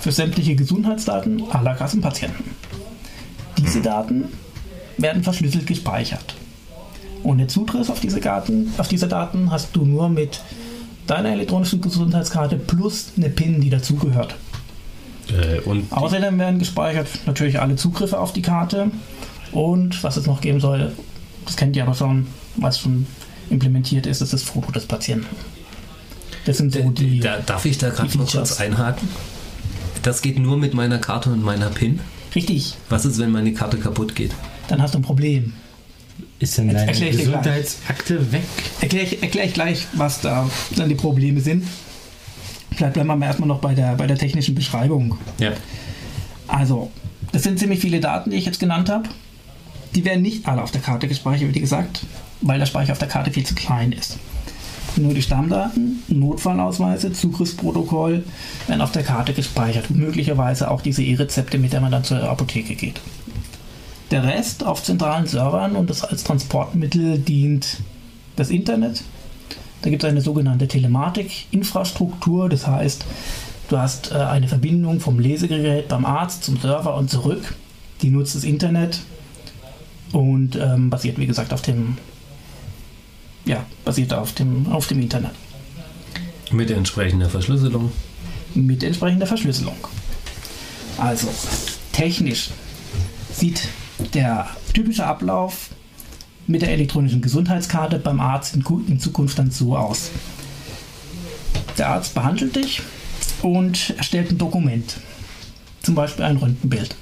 [0.00, 2.44] für sämtliche Gesundheitsdaten aller Kassenpatienten.
[3.66, 4.24] Diese Daten
[4.96, 6.34] werden verschlüsselt gespeichert.
[7.22, 10.40] Ohne Zugriff auf diese, Daten, auf diese Daten hast du nur mit
[11.06, 14.36] deiner elektronischen Gesundheitskarte plus eine PIN, die dazugehört.
[15.28, 18.90] Äh, und Außerdem werden gespeichert natürlich alle Zugriffe auf die Karte
[19.52, 20.92] und was es noch geben soll,
[21.44, 22.26] das kennt ihr aber schon,
[22.56, 23.06] was schon
[23.50, 25.34] implementiert ist, ist das Foto des Patienten.
[26.44, 27.20] Das sind so die.
[27.20, 28.32] da, darf ich da gerade Features.
[28.32, 29.08] kurz einhaken?
[30.02, 31.98] Das geht nur mit meiner Karte und meiner PIN.
[32.36, 34.30] Richtig, Was ist, wenn meine Karte kaputt geht?
[34.68, 35.52] dann hast du ein Problem.
[36.38, 37.38] Ist denn deine erklär ich dir gleich.
[37.42, 38.42] Gesundheitsakte weg?
[38.80, 41.64] Erkläre ich, erklär ich gleich, was da dann die Probleme sind.
[42.74, 45.16] Vielleicht bleiben wir mal erstmal noch bei der, bei der technischen Beschreibung.
[45.38, 45.52] Ja.
[46.46, 46.90] Also,
[47.32, 49.08] das sind ziemlich viele Daten, die ich jetzt genannt habe.
[49.94, 52.00] Die werden nicht alle auf der Karte gespeichert, wie gesagt,
[52.42, 54.18] weil der Speicher auf der Karte viel zu klein ist.
[54.96, 58.24] Nur die Stammdaten, Notfallausweise, Zugriffsprotokoll
[58.66, 62.22] werden auf der Karte gespeichert und möglicherweise auch diese E-Rezepte, mit der man dann zur
[62.22, 63.00] Apotheke geht.
[64.10, 67.78] Der Rest auf zentralen Servern und das als Transportmittel dient
[68.36, 69.02] das Internet.
[69.82, 73.04] Da gibt es eine sogenannte Telematik-Infrastruktur, das heißt,
[73.68, 77.54] du hast äh, eine Verbindung vom Lesegerät beim Arzt zum Server und zurück.
[78.02, 79.00] Die nutzt das Internet
[80.12, 81.98] und ähm, basiert, wie gesagt, auf dem,
[83.46, 85.32] ja, basiert auf dem, auf dem Internet
[86.52, 87.90] Mit entsprechender Verschlüsselung.
[88.54, 89.76] mit entsprechender Verschlüsselung.
[90.98, 91.28] Also,
[91.92, 92.50] technisch
[93.32, 93.68] sieht
[94.14, 95.70] der typische Ablauf
[96.46, 100.10] mit der elektronischen Gesundheitskarte beim Arzt in, in Zukunft dann so aus.
[101.76, 102.82] Der Arzt behandelt dich
[103.42, 104.96] und erstellt ein Dokument,
[105.82, 106.94] zum Beispiel ein Röntgenbild.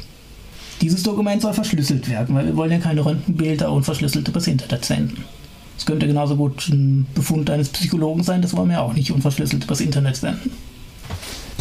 [0.80, 5.24] Dieses Dokument soll verschlüsselt werden, weil wir wollen ja keine Röntgenbilder unverschlüsselt übers Internet senden.
[5.76, 9.64] Es könnte genauso gut ein Befund eines Psychologen sein, das wollen wir auch nicht unverschlüsselt
[9.64, 10.52] übers Internet senden.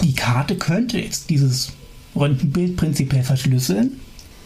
[0.03, 1.71] Die Karte könnte jetzt dieses
[2.15, 3.99] Röntgenbild prinzipiell verschlüsseln,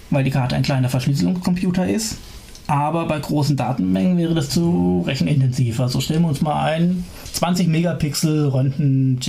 [0.10, 2.18] weil die Karte ein kleiner Verschlüsselungscomputer ist.
[2.68, 5.80] Aber bei großen Datenmengen wäre das zu rechenintensiv.
[5.80, 9.20] Also stellen wir uns mal ein 20 Megapixel Röntgen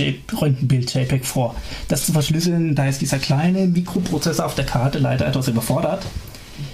[0.41, 1.55] Röntgenbild JPEG vor.
[1.87, 6.05] Das zu verschlüsseln, da ist dieser kleine Mikroprozessor auf der Karte leider etwas überfordert.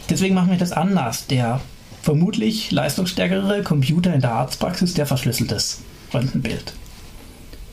[0.10, 1.28] Deswegen machen wir das anders.
[1.28, 1.62] Der
[2.06, 5.82] vermutlich leistungsstärkere Computer in der Arztpraxis, der verschlüsselt das
[6.14, 6.74] Röntgenbild.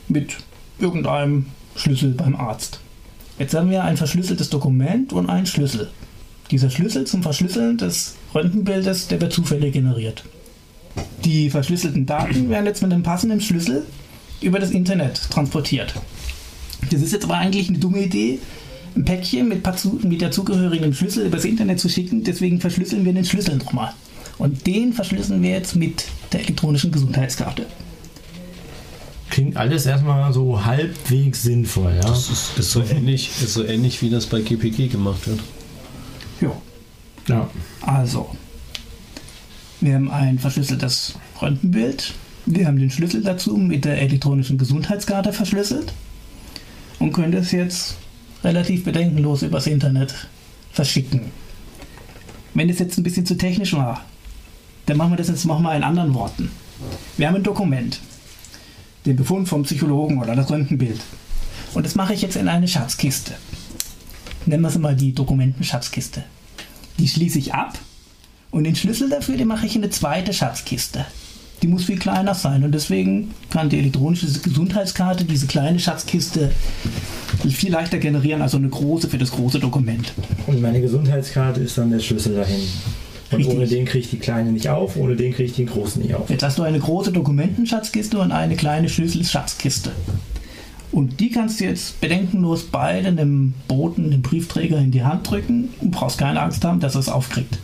[0.09, 0.39] Mit
[0.79, 2.81] irgendeinem Schlüssel beim Arzt.
[3.39, 5.91] Jetzt haben wir ein verschlüsseltes Dokument und einen Schlüssel.
[6.51, 10.25] Dieser Schlüssel zum Verschlüsseln des Röntgenbildes, der wird zufällig generiert.
[11.27, 13.85] Die verschlüsselten Daten werden jetzt mit einem passenden Schlüssel
[14.41, 15.93] über das Internet transportiert.
[16.91, 18.39] Das ist jetzt aber eigentlich eine dumme Idee,
[18.97, 19.63] ein Päckchen mit,
[20.05, 23.93] mit der zugehörigen Schlüssel übers Internet zu schicken, deswegen verschlüsseln wir den Schlüssel nochmal.
[24.39, 27.67] Und den verschlüsseln wir jetzt mit der elektronischen Gesundheitskarte.
[29.31, 32.03] Klingt alles erstmal so halbwegs sinnvoll, ja?
[32.03, 35.41] Das ist, ist, so ähnlich, ist so ähnlich, wie das bei GPG gemacht wird.
[36.41, 36.53] Ja.
[37.29, 37.49] Ja.
[37.81, 38.37] Also,
[39.81, 42.15] wir haben ein verschlüsseltes Röntgenbild.
[42.45, 45.93] Wir haben den Schlüssel dazu mit der elektronischen Gesundheitskarte verschlüsselt
[46.99, 47.97] und können das jetzt
[48.45, 50.29] relativ bedenkenlos übers Internet
[50.73, 51.23] verschicken.
[52.55, 54.05] Wenn das jetzt ein bisschen zu technisch war,
[54.87, 56.51] dann machen wir das jetzt nochmal in anderen Worten.
[57.17, 58.01] Wir haben ein Dokument,
[59.07, 61.01] den Befund vom Psychologen oder das Röntgenbild.
[61.75, 63.35] Und das mache ich jetzt in eine Schatzkiste.
[64.47, 66.25] Nennen wir es mal die Dokumentenschatzkiste.
[66.99, 67.79] Die schließe ich ab
[68.51, 71.07] und den Schlüssel dafür, den mache ich in eine zweite Schatzkiste.
[71.63, 76.51] Die muss viel kleiner sein und deswegen kann die elektronische Gesundheitskarte diese kleine Schatzkiste
[77.49, 80.13] viel leichter generieren als eine große für das große Dokument.
[80.49, 82.61] Und meine Gesundheitskarte ist dann der Schlüssel dahin.
[83.33, 83.57] Und Richtig.
[83.57, 86.15] ohne den kriege ich die kleine nicht auf, ohne den kriege ich den großen nicht
[86.15, 86.29] auf.
[86.29, 89.93] Jetzt hast du eine große Dokumentenschatzkiste und eine kleine Schlüsselschatzkiste.
[90.93, 95.71] Und die kannst du jetzt bedenkenlos beide dem Boten, dem Briefträger in die Hand drücken
[95.81, 97.59] und brauchst keine Angst haben, dass er es aufkriegt.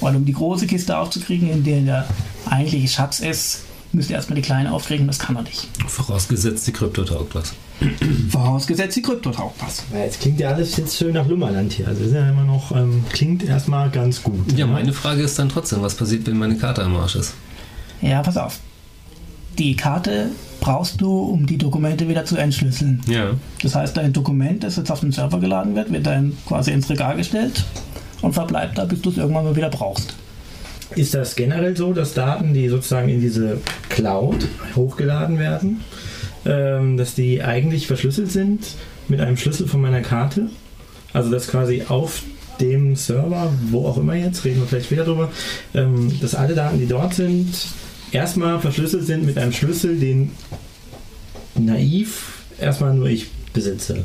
[0.00, 2.08] Weil um die große Kiste aufzukriegen, in der der
[2.48, 5.68] eigentliche Schatz ist, müsst ihr erstmal die kleine aufkriegen, das kann er nicht.
[5.88, 7.52] Vorausgesetzt, die Krypto taugt was.
[8.30, 9.84] Vorausgesetzt, die Krypto taugt was.
[9.90, 11.88] Weil jetzt klingt ja alles jetzt schön nach Lummerland hier.
[11.88, 14.52] Also ist ja immer noch, ähm, klingt erstmal ganz gut.
[14.56, 17.34] Ja, meine Frage ist dann trotzdem, was passiert, wenn meine Karte am Arsch ist?
[18.00, 18.58] Ja, pass auf.
[19.58, 23.00] Die Karte brauchst du, um die Dokumente wieder zu entschlüsseln.
[23.06, 23.30] Ja.
[23.62, 26.90] Das heißt, dein Dokument, das jetzt auf den Server geladen wird, wird dann quasi ins
[26.90, 27.64] Regal gestellt
[28.22, 30.14] und verbleibt da, bis du es irgendwann mal wieder brauchst.
[30.94, 35.80] Ist das generell so, dass Daten, die sozusagen in diese Cloud hochgeladen werden,
[36.96, 38.66] dass die eigentlich verschlüsselt sind
[39.08, 40.48] mit einem Schlüssel von meiner Karte?
[41.12, 42.22] Also dass quasi auf
[42.60, 45.30] dem Server, wo auch immer jetzt, reden wir vielleicht später drüber,
[45.74, 47.48] ähm, dass alle Daten, die dort sind,
[48.12, 50.32] erstmal verschlüsselt sind mit einem Schlüssel, den
[51.56, 54.04] naiv erstmal nur ich besitze.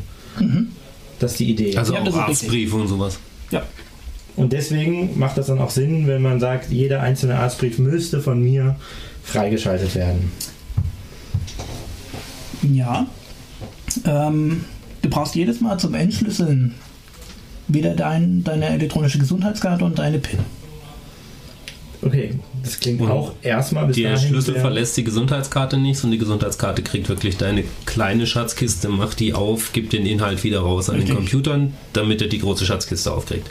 [1.19, 1.77] Das ist die Idee.
[1.77, 2.15] Also Ja, auch.
[2.15, 3.19] Arztbriefe und sowas.
[3.51, 3.63] Ja.
[4.35, 8.41] Und deswegen macht das dann auch Sinn, wenn man sagt, jeder einzelne Arztbrief müsste von
[8.41, 8.75] mir
[9.23, 10.31] freigeschaltet werden.
[12.71, 13.05] Ja.
[14.05, 14.63] Ähm,
[15.01, 16.73] du brauchst jedes Mal zum Entschlüsseln
[17.67, 20.39] wieder dein, deine elektronische Gesundheitskarte und deine PIN.
[22.05, 26.11] Okay, das klingt Und auch erstmal bis Der dahin Schlüssel verlässt die Gesundheitskarte nicht und
[26.11, 30.89] die Gesundheitskarte kriegt wirklich deine kleine Schatzkiste, macht die auf, gibt den Inhalt wieder raus
[30.89, 31.15] an den Richtig.
[31.31, 33.49] Computern, damit er die große Schatzkiste aufkriegt.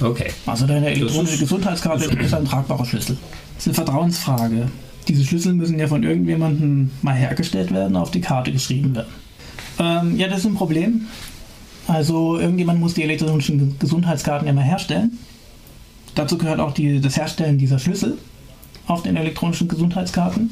[0.00, 0.30] Okay.
[0.46, 3.18] Also deine elektronische ist- Gesundheitskarte ist ein tragbarer Schlüssel.
[3.56, 4.68] Das ist eine Vertrauensfrage.
[5.08, 9.12] Diese Schlüssel müssen ja von irgendjemandem mal hergestellt werden, auf die Karte geschrieben werden.
[9.78, 11.06] Ähm, ja, das ist ein Problem.
[11.86, 15.18] Also irgendjemand muss die elektronischen Gesundheitskarten ja mal herstellen.
[16.14, 18.16] Dazu gehört auch die, das Herstellen dieser Schlüssel
[18.86, 20.50] auf den elektronischen Gesundheitskarten.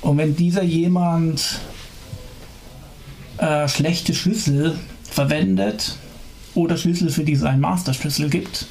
[0.00, 1.60] Und wenn dieser jemand
[3.38, 5.96] äh, schlechte Schlüssel verwendet
[6.54, 8.66] oder Schlüssel, für die es einen Masterschlüssel gibt,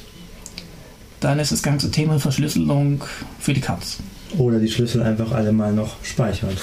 [1.20, 3.02] dann ist das ganze Thema Verschlüsselung
[3.38, 3.98] für die Katz.
[4.36, 6.58] Oder die Schlüssel einfach alle mal noch speichert.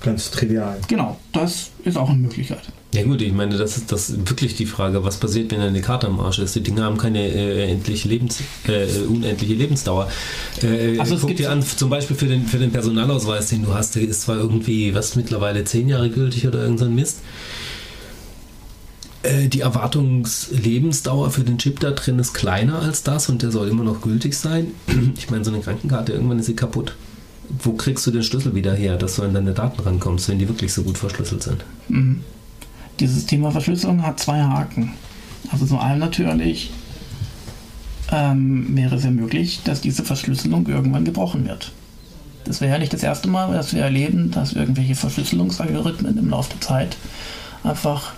[0.00, 0.78] Ganz trivial.
[0.88, 2.60] Genau, das ist auch eine Möglichkeit.
[2.94, 5.80] Ja gut, ich meine, das ist das ist wirklich die Frage, was passiert, wenn eine
[5.80, 6.54] Karte am Arsch ist.
[6.54, 10.08] Die Dinge haben keine äh, endliche Lebens, äh, unendliche Lebensdauer.
[10.62, 13.64] Äh, Also es guck gibt dir an, zum Beispiel für den, für den Personalausweis, den
[13.64, 16.94] du hast, der ist zwar irgendwie, was mittlerweile zehn Jahre gültig oder irgend so ein
[16.94, 17.20] Mist.
[19.24, 23.68] Äh, Die Erwartungslebensdauer für den Chip da drin ist kleiner als das und der soll
[23.68, 24.68] immer noch gültig sein.
[25.16, 26.94] Ich meine, so eine Krankenkarte, irgendwann ist sie kaputt.
[27.62, 30.48] Wo kriegst du den Schlüssel wieder her, dass du an deine Daten rankommst, wenn die
[30.48, 31.64] wirklich so gut verschlüsselt sind?
[31.88, 32.20] Mhm.
[33.00, 34.92] Dieses Thema Verschlüsselung hat zwei Haken.
[35.50, 36.70] Also zum einen natürlich,
[38.12, 41.72] ähm, wäre es ja möglich, dass diese Verschlüsselung irgendwann gebrochen wird.
[42.44, 46.50] Das wäre ja nicht das erste Mal, dass wir erleben, dass irgendwelche Verschlüsselungsalgorithmen im Laufe
[46.52, 46.96] der Zeit
[47.62, 48.12] einfach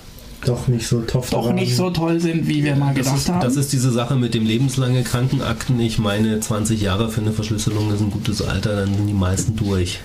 [0.49, 3.29] doch nicht so toll, doch nicht so toll sind, wie wir mal das gedacht ist,
[3.29, 3.41] haben.
[3.41, 5.79] Das ist diese Sache mit dem lebenslange Krankenakten.
[5.81, 9.57] Ich meine, 20 Jahre für eine Verschlüsselung ist ein gutes Alter, dann sind die meisten
[9.57, 10.01] durch.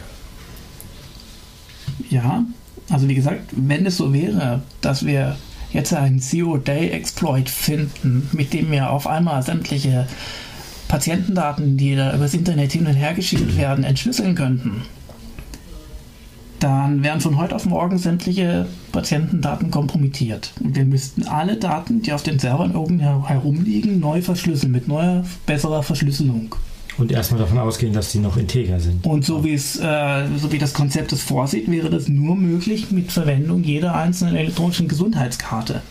[2.10, 2.44] Ja,
[2.90, 5.38] also wie gesagt, wenn es so wäre, dass wir
[5.72, 10.08] jetzt einen Zero-Day-Exploit finden, mit dem wir auf einmal sämtliche
[10.88, 14.82] Patientendaten, die da übers Internet hin und her geschickt werden, entschlüsseln könnten,
[16.62, 20.54] dann wären von heute auf morgen sämtliche Patientendaten kompromittiert.
[20.60, 25.24] Und wir müssten alle Daten, die auf den Servern irgendwo herumliegen, neu verschlüsseln mit neuer,
[25.48, 26.56] besserer Verschlüsselung.
[27.00, 29.06] Und erstmal davon ausgehen, dass die noch integer sind.
[29.08, 32.92] Und so wie es, äh, so wie das Konzept es vorsieht, wäre das nur möglich
[32.92, 35.82] mit Verwendung jeder einzelnen elektronischen Gesundheitskarte.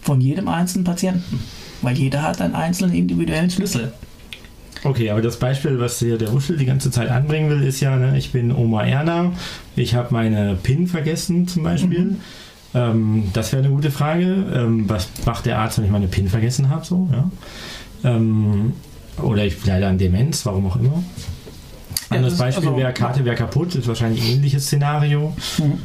[0.00, 1.40] Von jedem einzelnen Patienten.
[1.82, 3.92] Weil jeder hat einen einzelnen individuellen Schlüssel.
[4.84, 7.96] Okay, aber das Beispiel, was hier der Wuschel die ganze Zeit anbringen will, ist ja,
[7.96, 9.32] ne, ich bin Oma Erna,
[9.76, 12.04] ich habe meine PIN vergessen zum Beispiel.
[12.04, 12.20] Mhm.
[12.74, 14.24] Ähm, das wäre eine gute Frage.
[14.54, 16.84] Ähm, was macht der Arzt, wenn ich meine PIN vergessen habe?
[16.84, 17.30] So, ja?
[18.04, 18.74] Ähm,
[19.22, 21.02] oder ich leider an Demenz, warum auch immer.
[22.10, 25.34] Ja, Anderes Beispiel also, wäre, Karte wäre kaputt, ist wahrscheinlich ein ähnliches Szenario.
[25.58, 25.78] Mhm.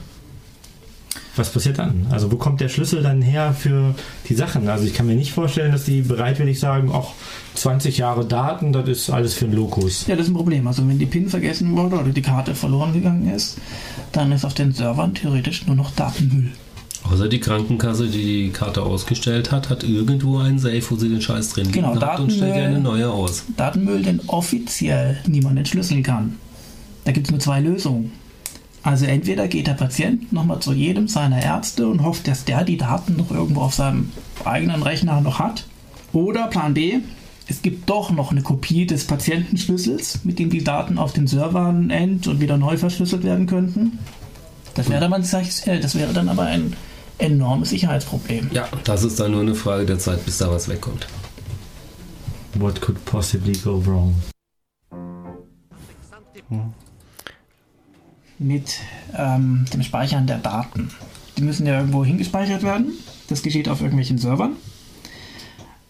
[1.35, 2.07] Was passiert dann?
[2.09, 3.95] Also wo kommt der Schlüssel dann her für
[4.27, 4.67] die Sachen?
[4.67, 7.13] Also ich kann mir nicht vorstellen, dass die bereitwillig sagen, auch
[7.55, 10.07] 20 Jahre Daten, das ist alles für einen Lokus.
[10.07, 10.67] Ja, das ist ein Problem.
[10.67, 13.57] Also wenn die PIN vergessen wurde oder die Karte verloren gegangen ist,
[14.11, 16.51] dann ist auf den Servern theoretisch nur noch Datenmüll.
[17.03, 21.21] Außer die Krankenkasse, die die Karte ausgestellt hat, hat irgendwo einen Safe, wo sie den
[21.21, 23.45] Scheiß drin genau, hat und stellt eine neue aus.
[23.55, 26.35] Datenmüll, den offiziell niemand entschlüsseln kann.
[27.05, 28.11] Da gibt es nur zwei Lösungen.
[28.83, 32.77] Also entweder geht der Patient nochmal zu jedem seiner Ärzte und hofft, dass der die
[32.77, 34.11] Daten noch irgendwo auf seinem
[34.45, 35.65] eigenen Rechner noch hat.
[36.13, 36.99] Oder Plan B,
[37.47, 41.89] es gibt doch noch eine Kopie des Patientenschlüssels, mit dem die Daten auf den Servern
[41.89, 43.99] end- und wieder neu verschlüsselt werden könnten.
[44.75, 46.73] Das wäre, dann, äh, das wäre dann aber ein
[47.17, 48.49] enormes Sicherheitsproblem.
[48.53, 51.07] Ja, das ist dann nur eine Frage der Zeit, bis da was wegkommt.
[52.55, 54.15] What could possibly go wrong?
[56.47, 56.73] Hm
[58.39, 58.79] mit
[59.15, 60.89] ähm, dem Speichern der Daten.
[61.37, 62.93] Die müssen ja irgendwo hingespeichert werden.
[63.27, 64.53] Das geschieht auf irgendwelchen Servern.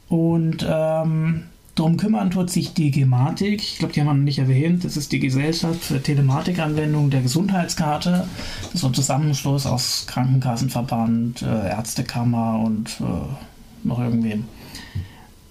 [0.09, 1.43] Und ähm,
[1.75, 3.61] darum kümmern tut sich die Gematik.
[3.61, 4.83] Ich glaube, die haben wir noch nicht erwähnt.
[4.83, 8.27] Das ist die Gesellschaft für Telematikanwendung der Gesundheitskarte.
[8.63, 14.45] Das ist ein Zusammenschluss aus Krankenkassenverband, äh, Ärztekammer und äh, noch irgendwem.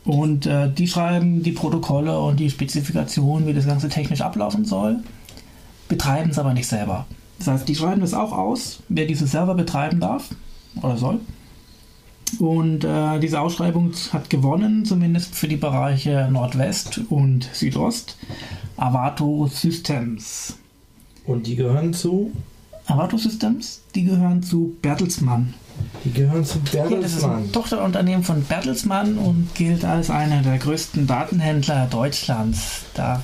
[0.05, 5.01] Und äh, die schreiben die Protokolle und die Spezifikationen, wie das Ganze technisch ablaufen soll
[5.89, 7.07] betreiben es aber nicht selber.
[7.39, 10.29] Das heißt, die schreiben das auch aus, wer diese Server betreiben darf
[10.83, 11.21] oder soll.
[12.39, 18.17] Und äh, diese Ausschreibung hat gewonnen, zumindest für die Bereiche Nordwest und Südost,
[18.77, 20.57] Avato Systems.
[21.25, 22.33] Und die gehören zu?
[22.87, 25.55] Avato Systems, die gehören zu Bertelsmann.
[26.05, 27.03] Die gehören zu Bertelsmann.
[27.03, 32.85] Das ist ein Tochterunternehmen von Bertelsmann und gilt als einer der größten Datenhändler Deutschlands.
[32.95, 33.23] Da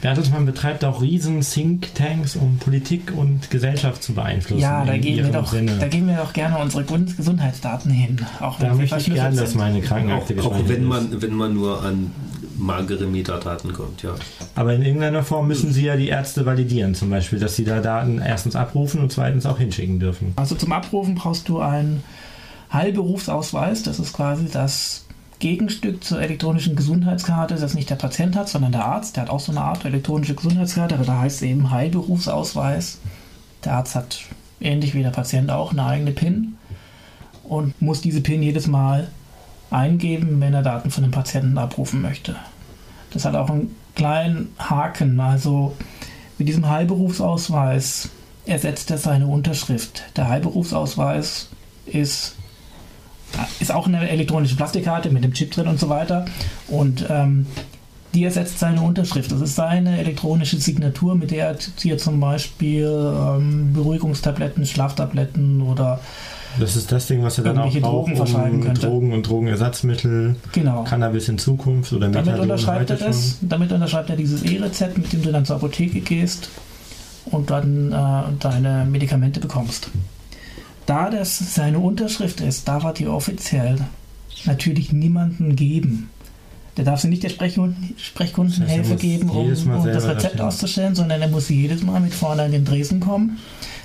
[0.00, 4.60] Bertelsmann betreibt auch riesen Think-Tanks, um Politik und Gesellschaft zu beeinflussen.
[4.60, 8.24] Ja, da geben, wir doch, da geben wir doch gerne unsere Gesundheitsdaten hin.
[8.40, 11.54] Auch wenn da möchte ich gerne, dass meine Krankenakte Auch, auch wenn, man, wenn man
[11.54, 12.12] nur an
[12.58, 14.14] magere Metadaten kommt, ja.
[14.54, 17.80] Aber in irgendeiner Form müssen Sie ja die Ärzte validieren, zum Beispiel, dass Sie da
[17.80, 20.32] Daten erstens abrufen und zweitens auch hinschicken dürfen.
[20.36, 22.02] Also zum Abrufen brauchst du einen
[22.72, 25.04] Heilberufsausweis, das ist quasi das
[25.38, 29.16] Gegenstück zur elektronischen Gesundheitskarte, das nicht der Patient hat, sondern der Arzt.
[29.16, 32.98] Der hat auch so eine Art elektronische Gesundheitskarte, aber da heißt es eben Heilberufsausweis.
[33.64, 34.20] Der Arzt hat
[34.60, 36.56] ähnlich wie der Patient auch eine eigene PIN
[37.44, 39.08] und muss diese PIN jedes Mal
[39.70, 42.36] eingeben, wenn er Daten von dem Patienten abrufen möchte.
[43.12, 45.20] Das hat auch einen kleinen Haken.
[45.20, 45.76] Also
[46.38, 48.10] mit diesem Heilberufsausweis
[48.46, 50.04] ersetzt er seine Unterschrift.
[50.16, 51.48] Der Heilberufsausweis
[51.86, 52.37] ist
[53.60, 56.24] ist auch eine elektronische Plastikkarte mit dem Chip drin und so weiter.
[56.68, 57.46] Und ähm,
[58.14, 59.30] die ersetzt seine Unterschrift.
[59.30, 66.00] Das ist seine elektronische Signatur, mit der er hier zum Beispiel ähm, Beruhigungstabletten, Schlaftabletten oder
[66.58, 68.86] das ist das Ding, was er dann auch Drogen braucht, verschreiben um könnte.
[68.86, 70.82] Drogen und Drogenersatzmittel, genau.
[70.84, 73.38] Cannabis in Zukunft oder Methadon damit unterschreibt er das.
[73.42, 76.48] Damit unterschreibt er dieses E-Rezept, mit dem du dann zur Apotheke gehst
[77.26, 79.90] und dann äh, deine Medikamente bekommst
[80.88, 83.76] da das seine Unterschrift ist, darf er die offiziell
[84.46, 86.08] natürlich niemanden geben.
[86.78, 90.40] Der darf sie nicht der Sprechkunden, Sprechkundenhilfe Das heißt, muss geben, um, um das Rezept
[90.40, 93.38] auszustellen, sondern er muss jedes Mal mit vorne in den Dresen kommen,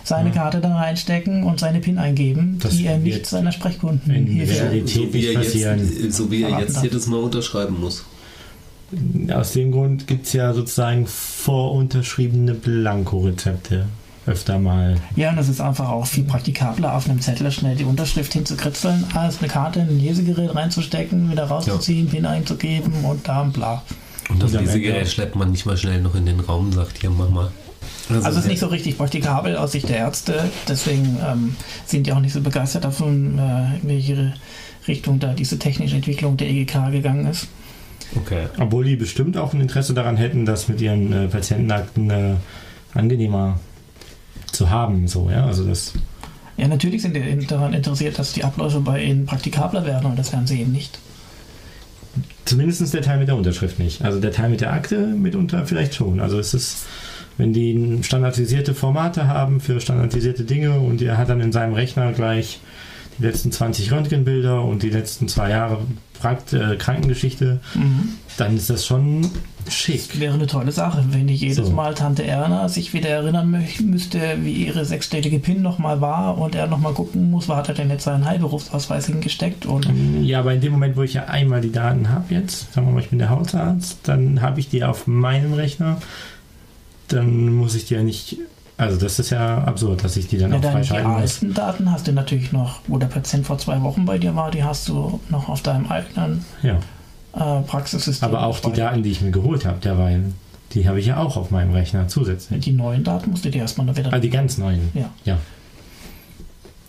[0.03, 0.35] seine Ja.
[0.35, 4.53] Karte da reinstecken und seine PIN eingeben, Das die er nicht seiner in Sprechkundenhilfe.
[4.53, 8.05] Realität So wie, er jetzt, so wie er jetzt jedes Mal unterschreiben muss.
[9.33, 13.87] Aus dem Grund gibt es ja sozusagen vorunterschriebene Blanko-Rezepte
[14.25, 14.95] öfter mal.
[15.15, 19.03] Ja, und das ist einfach auch viel praktikabler, auf einem Zettel schnell die Unterschrift hinzukritzeln,
[19.15, 23.81] als eine Karte in ein Lesegerät reinzustecken, wieder rauszuziehen, PIN einzugeben und da und bla.
[24.29, 27.09] Und das Lesegerät Ende- schleppt man nicht mal schnell noch in den Raum sagt, hier,
[27.09, 27.51] mach mal.
[28.09, 31.55] Also es ist der- nicht so richtig praktikabel aus Sicht der Ärzte, deswegen ähm,
[31.85, 34.33] sind die auch nicht so begeistert davon, äh, in welche
[34.87, 37.47] Richtung da diese technische Entwicklung der EGK gegangen ist.
[38.15, 38.47] Okay.
[38.59, 42.35] Obwohl die bestimmt auch ein Interesse daran hätten, das mit ihren äh, Patientenakten äh,
[42.93, 43.59] angenehmer
[44.53, 45.07] zu haben.
[45.07, 45.45] So, ja?
[45.45, 45.93] Also das
[46.57, 50.31] Ja, natürlich sind die daran interessiert, dass die Abläufe bei ihnen praktikabler werden und das
[50.31, 50.99] werden sie eben nicht.
[52.45, 54.03] Zumindest der Teil mit der Unterschrift nicht.
[54.03, 56.19] Also der Teil mit der Akte mitunter vielleicht schon.
[56.19, 56.85] Also es ist,
[57.37, 62.11] wenn die standardisierte Formate haben für standardisierte Dinge und er hat dann in seinem Rechner
[62.11, 62.59] gleich
[63.17, 65.79] die letzten 20 Röntgenbilder und die letzten zwei Jahre
[66.19, 68.09] Prakt äh, Krankengeschichte, Mhm.
[68.37, 69.29] dann ist das schon
[69.65, 70.19] Das schick.
[70.21, 71.73] wäre eine tolle Sache, wenn nicht jedes So.
[71.73, 76.55] Mal Tante Erna sich wieder erinnern mö- müsste, wie ihre sechsstellige PIN nochmal war und
[76.55, 79.85] er nochmal gucken muss, wo hat er denn jetzt seinen Heilberufsausweis hingesteckt und
[80.21, 82.93] Ja, aber in dem Moment, wo ich ja einmal die Daten habe jetzt, sagen wir
[82.93, 85.97] mal, ich bin der Hausarzt, dann habe ich die auf meinem Rechner,
[87.09, 88.37] dann muss ich die ja nicht,
[88.83, 91.21] also das ist ja absurd, dass ich die dann Ja, auch die freischalten muss.
[91.21, 94.51] alten Daten hast du natürlich noch, wo der Patient vor zwei Wochen bei dir war,
[94.51, 96.77] die hast du noch auf deinem eigenen Ja,
[97.33, 98.27] äh, Praxissystem.
[98.29, 98.71] aber auch die.
[98.73, 100.25] Daten, die ich mir geholt habe derweil,
[100.73, 102.61] die habe ich ja auch auf meinem Rechner zusätzlich.
[102.63, 104.11] Die neuen Daten musst du dir erstmal noch wieder.
[104.13, 104.89] Ah, die ganz neuen.
[104.93, 105.09] Ja.
[105.25, 105.37] Ja.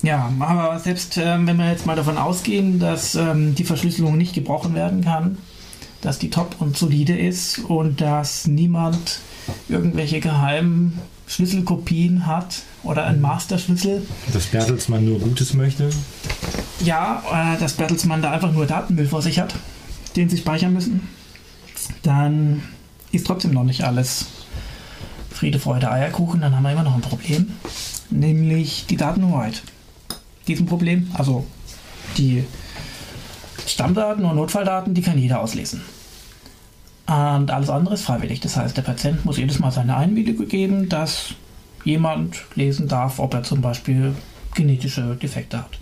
[0.02, 4.34] Ja, aber selbst ähm, wenn wir jetzt mal davon ausgehen, dass ähm, die Verschlüsselung nicht
[4.34, 5.38] gebrochen werden kann,
[6.02, 9.20] dass die top und solide ist und dass niemand
[9.68, 15.90] irgendwelche geheimen Schlüsselkopien hat oder einen Masterschlüssel, Dass Bertelsmann nur Gutes möchte.
[16.80, 19.54] ja, äh, dass Bertelsmann da einfach nur Datenmüll vor sich hat,
[20.16, 21.08] den sie speichern müssen,
[22.02, 22.62] dann
[23.12, 24.26] ist trotzdem noch nicht alles
[25.30, 27.52] Friede, Freude, Eierkuchen, dann haben wir immer noch ein Problem,
[28.10, 29.62] nämlich die Datenhoheit.
[30.46, 31.46] Diesem Problem, also
[32.18, 32.44] die
[33.66, 35.80] Stammdaten und Notfalldaten, die kann jeder auslesen.
[37.06, 38.40] Und alles andere ist freiwillig.
[38.40, 41.34] Das heißt, der Patient muss jedes Mal seine Einwilligung geben, dass
[41.84, 44.14] jemand lesen darf, ob er zum Beispiel
[44.54, 45.78] genetische Defekte hat.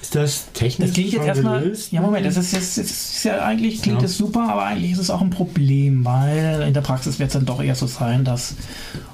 [0.00, 1.72] Ist das technisch Das klingt jetzt erstmal.
[1.90, 4.02] Ja, Moment, das ist, ist, das ist ja eigentlich klingt Ja.
[4.02, 7.32] das super, aber eigentlich ist es auch ein Problem, weil in der Praxis wird es
[7.32, 8.54] dann doch eher so sein, dass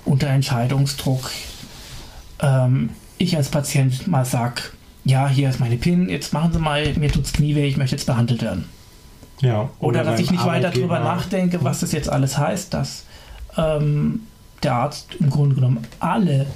[0.05, 1.31] unter Entscheidungsdruck
[2.41, 4.73] ähm, ich als Patient mal sag,
[5.05, 7.97] ja, hier ist meine PIN, jetzt machen Sie mal, mir tut's Knie weh, ich möchte
[7.97, 8.67] jetzt behandelt werden.
[9.41, 9.69] Ja.
[9.79, 13.05] Oder, dass beim ich nicht weiter drüber nachdenke, was das jetzt alles heißt, dass
[13.57, 14.21] ähm,
[14.63, 16.47] der Arzt im Grunde genommen alle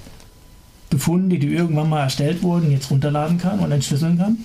[0.90, 4.38] Befunde, die irgendwann mal erstellt wurden, jetzt runterladen kann und entschlüsseln kann.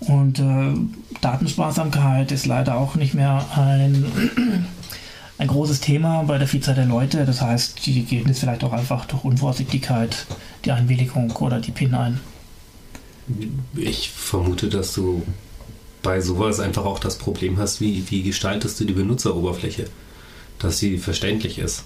[0.00, 0.74] Und äh,
[1.20, 4.04] Datensparsamkeit ist leider auch nicht mehr ein,
[5.38, 7.24] ein großes Thema bei der Vielzahl der Leute.
[7.24, 10.26] Das heißt, die geben es vielleicht auch einfach durch Unvorsichtigkeit
[10.64, 12.20] die Einwilligung oder die PIN ein.
[13.74, 15.22] Ich vermute, dass du
[16.06, 19.86] bei sowas einfach auch das Problem hast, wie, wie gestaltest du die Benutzeroberfläche,
[20.60, 21.82] dass sie verständlich ist.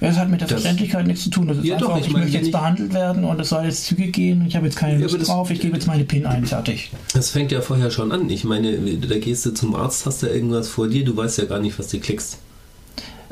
[0.00, 1.48] Ja, das hat mit der Das- Verständlichkeit nichts zu tun.
[1.48, 3.48] Das ist Ja, einfach, doch, ich, ich meine, möchte jetzt ich- behandelt werden und es
[3.50, 5.74] soll jetzt zügig gehen und ich habe jetzt keine Ja, Lust das- drauf, ich gebe
[5.74, 6.90] jetzt meine PIN ein, fertig.
[7.14, 8.28] Das fängt ja vorher schon an.
[8.30, 11.44] Ich meine, da gehst du zum Arzt, hast da irgendwas vor dir, du weißt ja
[11.44, 12.38] gar nicht, was du klickst.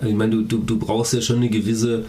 [0.05, 2.05] Ich meine, du, du, du brauchst ja schon eine gewisse.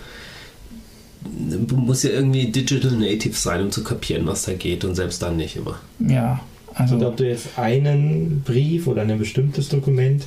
[1.24, 5.22] Du musst ja irgendwie Digital Native sein, um zu kapieren, was da geht und selbst
[5.22, 5.80] dann nicht immer.
[6.00, 6.40] Ja,
[6.76, 10.24] also Und ob du jetzt einen Brief oder ein bestimmtes Dokument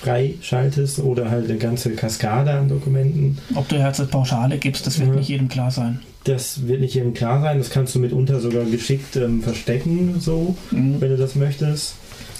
[0.00, 4.98] freischaltest oder halt eine ganze Kaskade an Dokumenten, ob du jetzt als Pauschale gibst, das
[4.98, 5.16] wird Ja.
[5.16, 6.00] nicht jedem klar sein.
[6.24, 7.58] das wird nicht jedem klar sein.
[7.58, 11.00] Das kannst du mitunter sogar geschickt ähm, verstecken, so, Mhm.
[11.00, 11.94] wenn du das möchtest.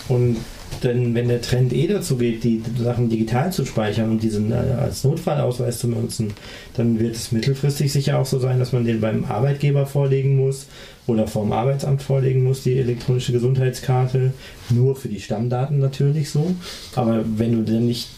[0.09, 0.37] Und
[0.83, 4.55] denn wenn der Trend eh dazu geht, die Sachen digital zu speichern und diesen äh,
[4.55, 6.33] als Notfallausweis zu nutzen,
[6.75, 10.66] dann wird es mittelfristig sicher auch so sein, dass man den beim Arbeitgeber vorlegen muss
[11.07, 14.33] oder vom Arbeitsamt vorlegen muss, die elektronische Gesundheitskarte.
[14.71, 16.55] Nur für die Stammdaten natürlich so.
[16.95, 18.09] Aber wenn du dann nicht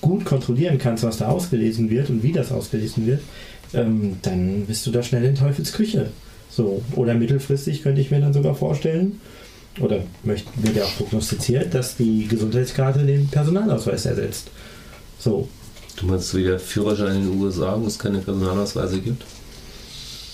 [0.00, 3.20] gut kontrollieren kannst, was da ausgelesen wird und wie das ausgelesen wird,
[3.74, 6.10] ähm, dann bist du da schnell in Teufels Küche.
[6.50, 6.82] So.
[6.94, 9.20] Oder mittelfristig könnte ich mir dann sogar vorstellen,
[9.80, 14.48] oder möcht, wird ja auch prognostiziert, dass die Gesundheitskarte den Personalausweis ersetzt.
[15.18, 15.48] So.
[15.96, 19.24] Du meinst wie der Führerschein in den USA, wo es keine Personalausweise gibt?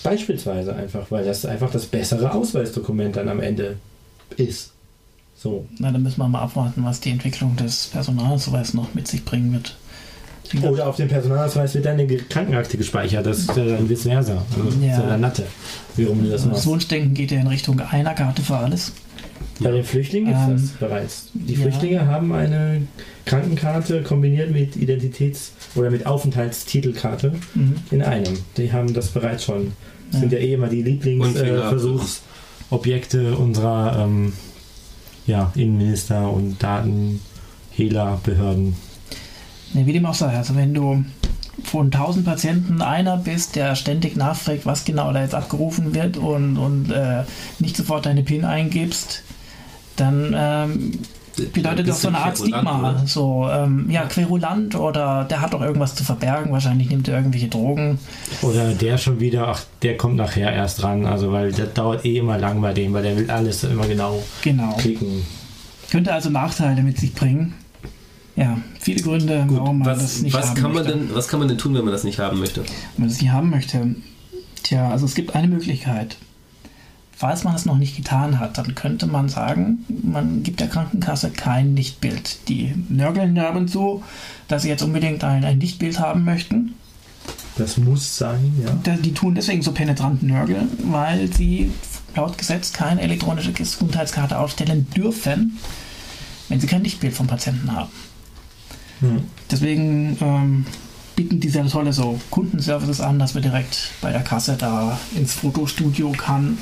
[0.05, 3.77] Beispielsweise einfach, weil das einfach das bessere Ausweisdokument dann am Ende
[4.37, 4.71] ist.
[5.37, 5.67] So.
[5.79, 9.53] Na, dann müssen wir mal abwarten, was die Entwicklung des Personalausweises noch mit sich bringen
[9.53, 9.77] wird.
[10.63, 13.27] Oder auf dem Personalausweis wird deine Ge- Krankenakte gespeichert.
[13.27, 14.43] Das ist ja dann vice versa.
[14.51, 15.43] Also, das ist ja dann Latte.
[15.97, 16.67] Wie rum du das Das machst.
[16.67, 18.93] Wunschdenken geht ja in Richtung einer Karte für alles.
[19.61, 21.29] Bei den Flüchtlingen gibt es Ähm, das bereits.
[21.35, 21.61] Die ja.
[21.61, 22.83] Flüchtlinge haben eine
[23.25, 27.75] Krankenkarte kombiniert mit Identitäts- oder mit Aufenthaltstitelkarte Mhm.
[27.91, 28.35] in einem.
[28.57, 29.73] Die haben das bereits schon.
[30.11, 30.21] Das Ja.
[30.21, 34.33] sind ja eh immer die Lieblingsversuchsobjekte unserer ähm,
[35.27, 38.75] ja, Innenminister und Datenhehlerbehörden.
[39.75, 41.05] Ne, wie dem auch sei, also wenn du
[41.65, 46.57] von 1000 Patienten einer bist, der ständig nachfragt, was genau da jetzt abgerufen wird und,
[46.57, 47.25] und äh,
[47.59, 49.23] nicht sofort deine PIN eingibst,
[50.01, 50.99] dann ähm,
[51.53, 53.03] bedeutet das so eine Art Stigma.
[53.07, 57.49] So, ähm, ja, querulant oder der hat doch irgendwas zu verbergen, wahrscheinlich nimmt er irgendwelche
[57.49, 57.99] Drogen.
[58.43, 62.19] Oder der schon wieder, ach, der kommt nachher erst ran, also weil das dauert eh
[62.19, 64.73] immer lang bei dem, weil der will alles immer genau Genau.
[64.77, 65.23] klicken.
[65.91, 67.55] Könnte also Nachteile mit sich bringen.
[68.37, 70.99] Ja, viele Gründe, warum man das was, nicht was, haben kann man möchte.
[70.99, 72.61] denn, was kann man denn tun, wenn man das nicht haben möchte?
[72.63, 72.69] wenn
[72.99, 73.95] man das nicht haben möchte.
[74.63, 76.17] Tja, also es gibt eine Möglichkeit.
[77.19, 81.31] Falls man es noch nicht getan hat, dann könnte man sagen, man gibt der Krankenkasse
[81.31, 82.47] kein Lichtbild.
[82.47, 84.05] Die nörgeln und zu,
[84.47, 86.75] dass sie jetzt unbedingt ein, ein Lichtbild haben möchten.
[87.57, 88.95] Das muss sein, ja.
[88.95, 91.73] Die tun deswegen so penetrant nörgeln, weil sie
[92.15, 95.59] laut Gesetz keine elektronische Gesundheitskarte ausstellen dürfen,
[96.49, 97.91] wenn sie kein Lichtbild vom Patienten haben.
[99.01, 99.25] Hm.
[99.51, 100.67] Deswegen ähm,
[101.19, 106.13] bieten diese tolle so Kundenservices an, dass wir direkt bei der Kasse da ins Fotostudio
[106.17, 106.59] kann,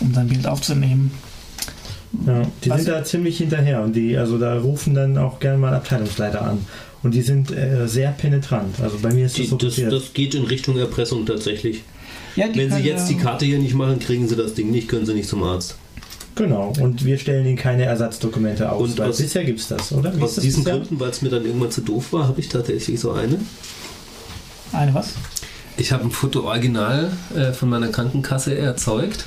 [0.00, 1.12] um sein Bild aufzunehmen.
[2.26, 5.58] Ja, die Was- sind da ziemlich hinterher und die, also da rufen dann auch gerne
[5.58, 6.58] mal Abteilungsleiter an.
[7.04, 8.74] Und die sind äh, sehr penetrant.
[8.82, 9.92] Also bei mir ist das Die, so das, passiert.
[9.92, 11.82] das geht in Richtung Erpressung tatsächlich.
[12.34, 14.70] Ja, die Wenn Sie jetzt die äh, Karte hier nicht machen, kriegen Sie das Ding
[14.72, 15.76] nicht, können Sie nicht zum Arzt.
[16.34, 16.72] Genau.
[16.80, 18.90] Und wir stellen ihnen keine Ersatzdokumente aus.
[18.90, 20.14] Und weil aus- bisher gibt es das, oder?
[20.16, 20.78] Wie Aus diesen bisher?
[20.78, 23.38] Gründen, weil es mir dann irgendwann zu doof war, habe ich tatsächlich so eine.
[24.72, 25.14] Eine was?
[25.76, 29.26] Ich habe ein Foto original äh, von meiner Krankenkasse erzeugt.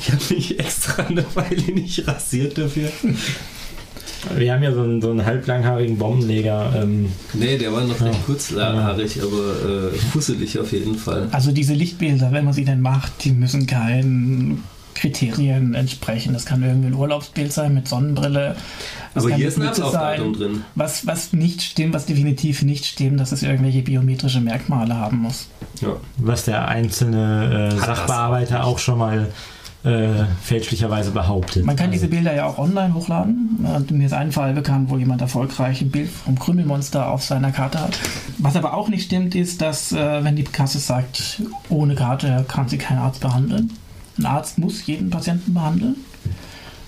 [0.00, 2.88] Ich habe mich extra eine Weile nicht rasiert dafür.
[4.36, 6.72] Wir haben ja so einen, so einen halblanghaarigen Bombenleger.
[6.76, 8.06] Ähm, Nee, der war noch Ja.
[8.06, 11.28] recht kurzhaarig, aber äh, fusselig auf jeden Fall.
[11.32, 14.62] Also diese Lichtbilder, wenn man sie denn macht, die müssen keinen
[14.94, 16.32] Kriterien entsprechen.
[16.32, 18.56] Das kann irgendwie ein Urlaubsbild sein mit Sonnenbrille.
[19.14, 20.64] Das Aber kann hier ist eine Ablaufdatum drin.
[20.74, 25.48] Was, was nicht stimmt, was definitiv nicht stimmt, dass es irgendwelche biometrische Merkmale haben muss.
[25.80, 25.96] Ja.
[26.18, 29.28] was der einzelne äh, Sachbearbeiter auch schon mal
[29.84, 31.64] äh, fälschlicherweise behauptet.
[31.64, 33.66] Man kann also, diese Bilder ja auch online hochladen.
[33.74, 37.52] Und mir ist ein Fall bekannt, wo jemand erfolgreich ein Bild vom Krümelmonster auf seiner
[37.52, 37.98] Karte hat.
[38.38, 42.68] Was aber auch nicht stimmt, ist, dass äh, wenn die Kasse sagt, ohne Karte kann
[42.68, 43.72] sie kein Arzt behandeln.
[44.18, 45.96] Ein Arzt muss jeden Patienten behandeln.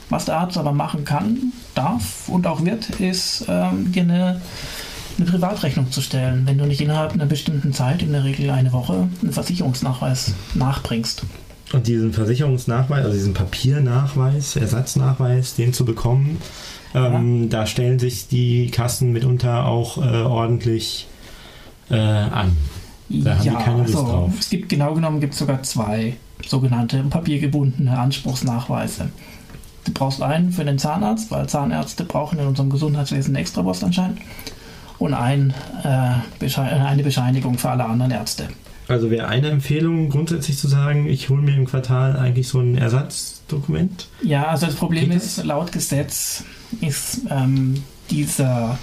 [0.08, 4.40] Was der Arzt aber machen kann, darf und auch wird, ist ähm, dir eine,
[5.18, 8.72] eine Privatrechnung zu stellen, wenn du nicht innerhalb einer bestimmten Zeit, in der Regel eine
[8.72, 11.24] Woche, einen Versicherungsnachweis nachbringst.
[11.72, 16.38] Und diesen Versicherungsnachweis, also diesen Papiernachweis, Ersatznachweis, den zu bekommen,
[16.94, 21.08] ähm, da stellen sich die Kassen mitunter auch äh, ordentlich
[21.90, 22.56] äh, an.
[23.08, 24.32] Da haben die keine Lust also, drauf.
[24.38, 29.08] Es gibt genau genommen gibt es sogar zwei sogenannte papiergebundene Anspruchsnachweise.
[29.84, 34.18] Du brauchst einen für den Zahnarzt, weil Zahnärzte brauchen in unserem Gesundheitswesen einen Extrapost anscheinend.
[34.98, 38.48] Und ein, äh, Besche eine Bescheinigung für alle anderen Ärzte.
[38.88, 42.78] Also wäre eine Empfehlung grundsätzlich zu sagen, ich hole mir im Quartal eigentlich so ein
[42.78, 44.08] Ersatzdokument.
[44.22, 46.44] Ja, also das Problem Geht ist, laut Gesetz
[46.80, 48.78] ist ähm, dieser,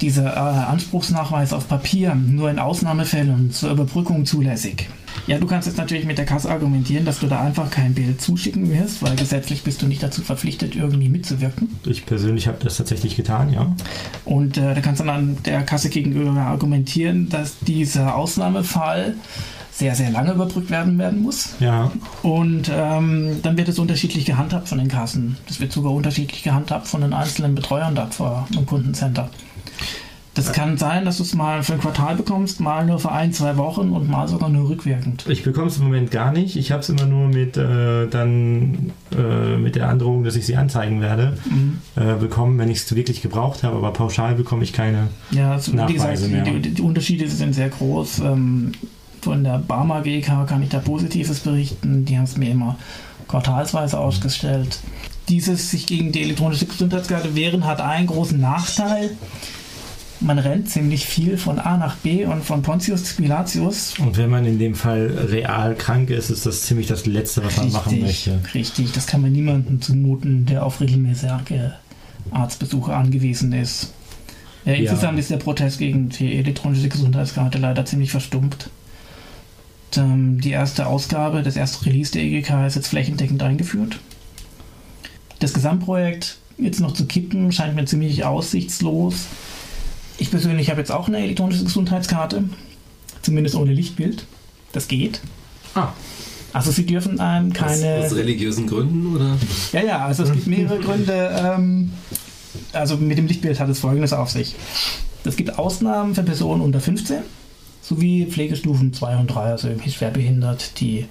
[0.00, 4.88] dieser äh, Anspruchsnachweis auf Papier nur in Ausnahmefällen zur Überbrückung zulässig.
[5.26, 8.20] Ja, du kannst jetzt natürlich mit der Kasse argumentieren, dass du da einfach kein Bild
[8.20, 11.78] zuschicken wirst, weil gesetzlich bist du nicht dazu verpflichtet, irgendwie mitzuwirken.
[11.86, 13.74] Ich persönlich habe das tatsächlich getan, ja.
[14.24, 19.14] Und äh, da kannst du dann an der Kasse gegenüber argumentieren, dass dieser Ausnahmefall
[19.80, 21.54] sehr, sehr lange überbrückt werden werden muss.
[21.58, 21.90] Ja,
[22.22, 25.38] Und ähm, dann wird es unterschiedlich gehandhabt von den Kassen.
[25.48, 29.30] Das wird sogar unterschiedlich gehandhabt von den einzelnen Betreuern dort vor im Kundencenter.
[30.34, 33.32] Das kann sein, dass du es mal für ein Quartal bekommst, mal nur für ein,
[33.32, 35.26] zwei Wochen und mal sogar nur rückwirkend.
[35.28, 36.54] ich bekomme es im Moment gar nicht.
[36.56, 40.56] Ich habe es immer nur mit äh, dann äh, mit der Androhung, dass ich sie
[40.56, 41.78] anzeigen werde, Mhm.
[41.96, 43.76] äh, bekommen, wenn ich es wirklich gebraucht habe.
[43.76, 45.08] Aber pauschal bekomme ich keine.
[45.32, 46.54] Ja, also, wie Nachweise gesagt, mehr.
[46.54, 48.20] die, die, die Unterschiede sind sehr groß.
[48.20, 48.72] Ähm,
[49.22, 52.04] von der Barmer GK kann ich da Positives berichten.
[52.04, 52.76] Die haben es mir immer
[53.28, 54.78] quartalsweise ausgestellt.
[55.28, 59.10] Dieses sich gegen die elektronische Gesundheitskarte wehren hat einen großen Nachteil.
[60.20, 63.94] Man rennt ziemlich viel von A nach B und von Pontius Pilatius.
[63.98, 67.56] Und wenn man in dem Fall real krank ist, ist das ziemlich das Letzte, was
[67.56, 68.38] man machen möchte.
[68.54, 71.30] Richtig, das kann man niemandem zumuten, der auf regelmäßige
[72.30, 73.92] Arztbesuche angewiesen ist.
[74.64, 75.20] Ja, insgesamt ja.
[75.20, 78.68] ist der Protest gegen die elektronische Gesundheitskarte leider ziemlich verstummt.
[79.96, 83.98] Ähm, die erste Ausgabe, das erste Release der EGK ist jetzt flächendeckend eingeführt.
[85.38, 89.26] Das Gesamtprojekt jetzt noch zu kippen scheint mir ziemlich aussichtslos.
[90.20, 92.44] Ich persönlich habe jetzt auch eine elektronische Gesundheitskarte,
[93.22, 94.26] zumindest ohne Lichtbild.
[94.72, 95.22] Das geht.
[95.74, 95.88] Ah.
[96.52, 98.00] Also sie dürfen einem keine.
[98.00, 99.38] Aus, aus religiösen Gründen oder?
[99.72, 101.30] Ja, ja, also es gibt mehrere Gründe.
[101.42, 101.92] Ähm,
[102.72, 104.56] also mit dem Lichtbild hat es folgendes auf sich.
[105.24, 107.22] Es gibt Ausnahmen für Personen unter 15
[107.80, 111.06] sowie Pflegestufen 2 und 3, also irgendwie schwerbehindert, die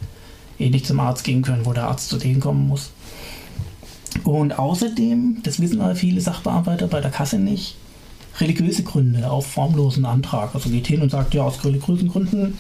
[0.59, 2.91] eh nicht zum Arzt gehen können, wo der Arzt zu denen kommen muss.
[4.23, 7.75] Und außerdem, das wissen aber viele Sachbearbeiter bei der Kasse nicht,
[8.39, 10.55] religiöse Gründe auf formlosen Antrag.
[10.55, 12.57] Also geht hin und sagt, ja, aus religiösen Gründen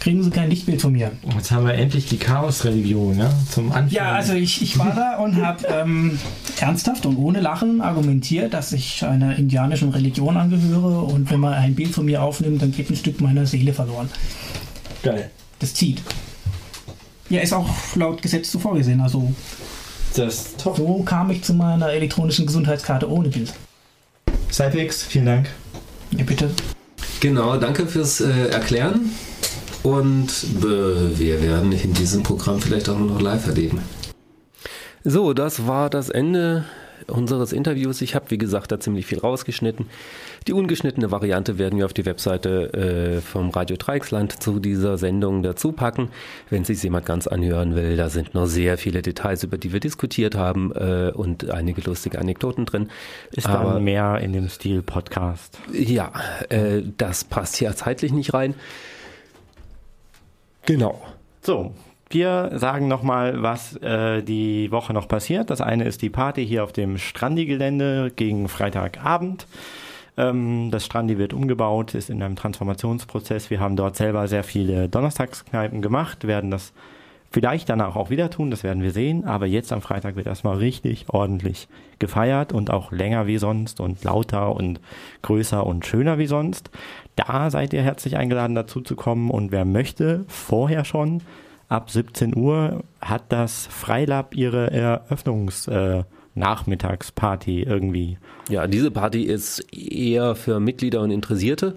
[0.00, 1.12] kriegen sie kein Lichtbild von mir.
[1.34, 3.90] Jetzt haben wir endlich die Chaos-Religion, ja, zum Anfang.
[3.90, 6.18] Ja, also ich, ich war da und habe ähm,
[6.58, 11.74] ernsthaft und ohne Lachen argumentiert, dass ich einer indianischen Religion angehöre und wenn man ein
[11.74, 14.08] Bild von mir aufnimmt, dann geht ein Stück meiner Seele verloren.
[15.02, 15.30] Geil.
[15.58, 16.02] Das zieht.
[17.28, 19.32] Ja, ist auch laut Gesetz so vorgesehen, also
[20.16, 20.78] das top.
[20.78, 23.52] So kam ich zu meiner elektronischen Gesundheitskarte ohne Bild.
[24.50, 25.48] Cypix, vielen Dank.
[26.16, 26.50] Ja, bitte.
[27.20, 29.10] Genau, danke fürs äh, Erklären.
[29.82, 33.80] Und äh, wir werden in diesem Programm vielleicht auch noch live erleben.
[35.04, 36.64] So, das war das Ende
[37.06, 38.00] unseres Interviews.
[38.00, 39.86] Ich habe, wie gesagt, da ziemlich viel rausgeschnitten.
[40.46, 45.42] Die ungeschnittene Variante werden wir auf die Webseite äh, vom Radio Dreiecksland zu dieser Sendung
[45.42, 46.08] dazu packen.
[46.48, 49.80] Wenn sich jemand ganz anhören will, da sind noch sehr viele Details, über die wir
[49.80, 52.88] diskutiert haben äh, und einige lustige Anekdoten drin.
[53.32, 55.58] Ist Aber dann mehr in dem Stil Podcast.
[55.72, 56.12] Ja,
[56.48, 58.54] äh, das passt hier zeitlich nicht rein.
[60.66, 61.00] Genau.
[61.42, 61.74] So,
[62.10, 65.48] wir sagen nochmal, was äh, die Woche noch passiert.
[65.48, 69.46] Das eine ist die Party hier auf dem Strandi-Gelände gegen Freitagabend.
[70.16, 73.48] Ähm, das Strandi wird umgebaut, ist in einem Transformationsprozess.
[73.50, 76.72] Wir haben dort selber sehr viele Donnerstagskneipen gemacht, werden das
[77.30, 79.24] vielleicht danach auch wieder tun, das werden wir sehen.
[79.24, 81.68] Aber jetzt am Freitag wird erstmal richtig ordentlich
[82.00, 84.80] gefeiert und auch länger wie sonst und lauter und
[85.22, 86.70] größer und schöner wie sonst.
[87.14, 91.22] Da seid ihr herzlich eingeladen dazu zu kommen und wer möchte, vorher schon
[91.70, 98.18] ab 17 Uhr hat das Freilab ihre Eröffnungsnachmittagsparty äh, irgendwie.
[98.50, 101.76] Ja, diese Party ist eher für Mitglieder und Interessierte,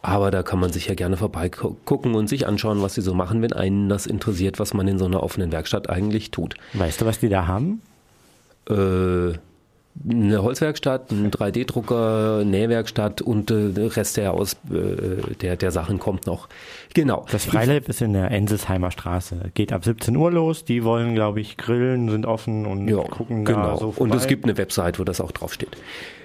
[0.00, 3.42] aber da kann man sich ja gerne vorbeigucken und sich anschauen, was sie so machen,
[3.42, 6.54] wenn einen das interessiert, was man in so einer offenen Werkstatt eigentlich tut.
[6.74, 7.82] Weißt du, was die da haben?
[8.70, 9.32] Äh,
[10.08, 15.98] eine Holzwerkstatt, ein 3D-Drucker, Nähwerkstatt und äh, der Rest der, Aus, äh, der, der Sachen
[15.98, 16.48] kommt noch.
[16.94, 17.26] Genau.
[17.30, 19.50] Das Freilab ist in der Enselsheimer Straße.
[19.54, 20.64] Geht ab 17 Uhr los.
[20.64, 23.62] Die wollen, glaube ich, grillen, sind offen und ja, gucken genau.
[23.62, 24.12] da so vorbei.
[24.12, 25.76] Und es gibt eine Website, wo das auch draufsteht.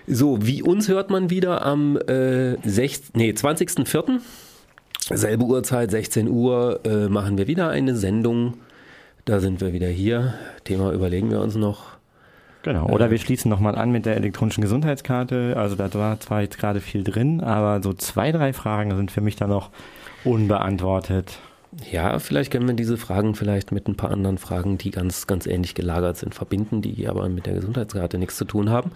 [0.07, 4.19] So, wie uns hört man wieder am äh, 6, nee, 20.04.
[5.09, 8.55] Selbe Uhrzeit, 16 Uhr, äh, machen wir wieder eine Sendung.
[9.25, 10.35] Da sind wir wieder hier.
[10.63, 11.96] Thema überlegen wir uns noch.
[12.67, 15.55] Genau, oder wir schließen nochmal an mit der elektronischen Gesundheitskarte.
[15.55, 19.21] Also da war zwar jetzt gerade viel drin, aber so zwei, drei Fragen sind für
[19.21, 19.69] mich da noch
[20.25, 21.39] unbeantwortet.
[21.89, 25.47] Ja, vielleicht können wir diese Fragen vielleicht mit ein paar anderen Fragen, die ganz, ganz
[25.47, 28.91] ähnlich gelagert sind, verbinden, die aber mit der Gesundheitskarte nichts zu tun haben.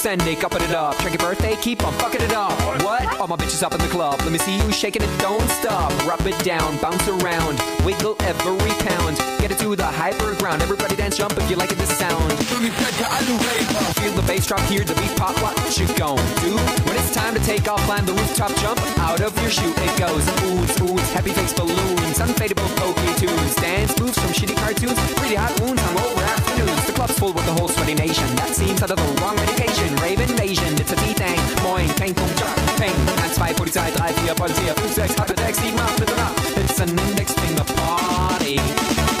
[0.00, 0.96] Uh, orders ending, upping it up.
[0.98, 2.52] Check your birthday, keep on fucking it up.
[2.82, 3.20] What?
[3.20, 4.20] All my bitches up in the club.
[4.20, 5.90] Let me see you shaking it, don't stop.
[6.06, 9.18] Rub it down, bounce around, wiggle every pound.
[9.40, 10.62] Get it to the hyper ground.
[10.62, 12.32] Everybody dance, jump if you like it, this sound.
[14.00, 15.36] Feel the bass drop, hear the beat pop.
[15.42, 16.56] What you gon' do?
[16.86, 19.72] When it's time to take off, climb the rooftop, jump out of your shoe.
[19.76, 24.98] It goes oohs, oohs, happy face balloons, unfadable pokey tunes, dance moves from shitty cartoons,
[25.14, 26.86] pretty hot wounds, hungover afternoons.
[26.86, 28.26] The club's full with the whole sweaty nation.
[28.36, 29.89] That seems out of the wrong medication.
[29.96, 31.38] Rave invasion, it's a D-Thing.
[31.62, 32.94] Moin, Peng, Pum, Chop, Peng.
[32.94, 36.64] 1, 2, Polizei, 3, 4, Polizei, 5, 6, 8, 6, 7, 8, 9, 10.
[36.64, 39.19] It's an index finger party.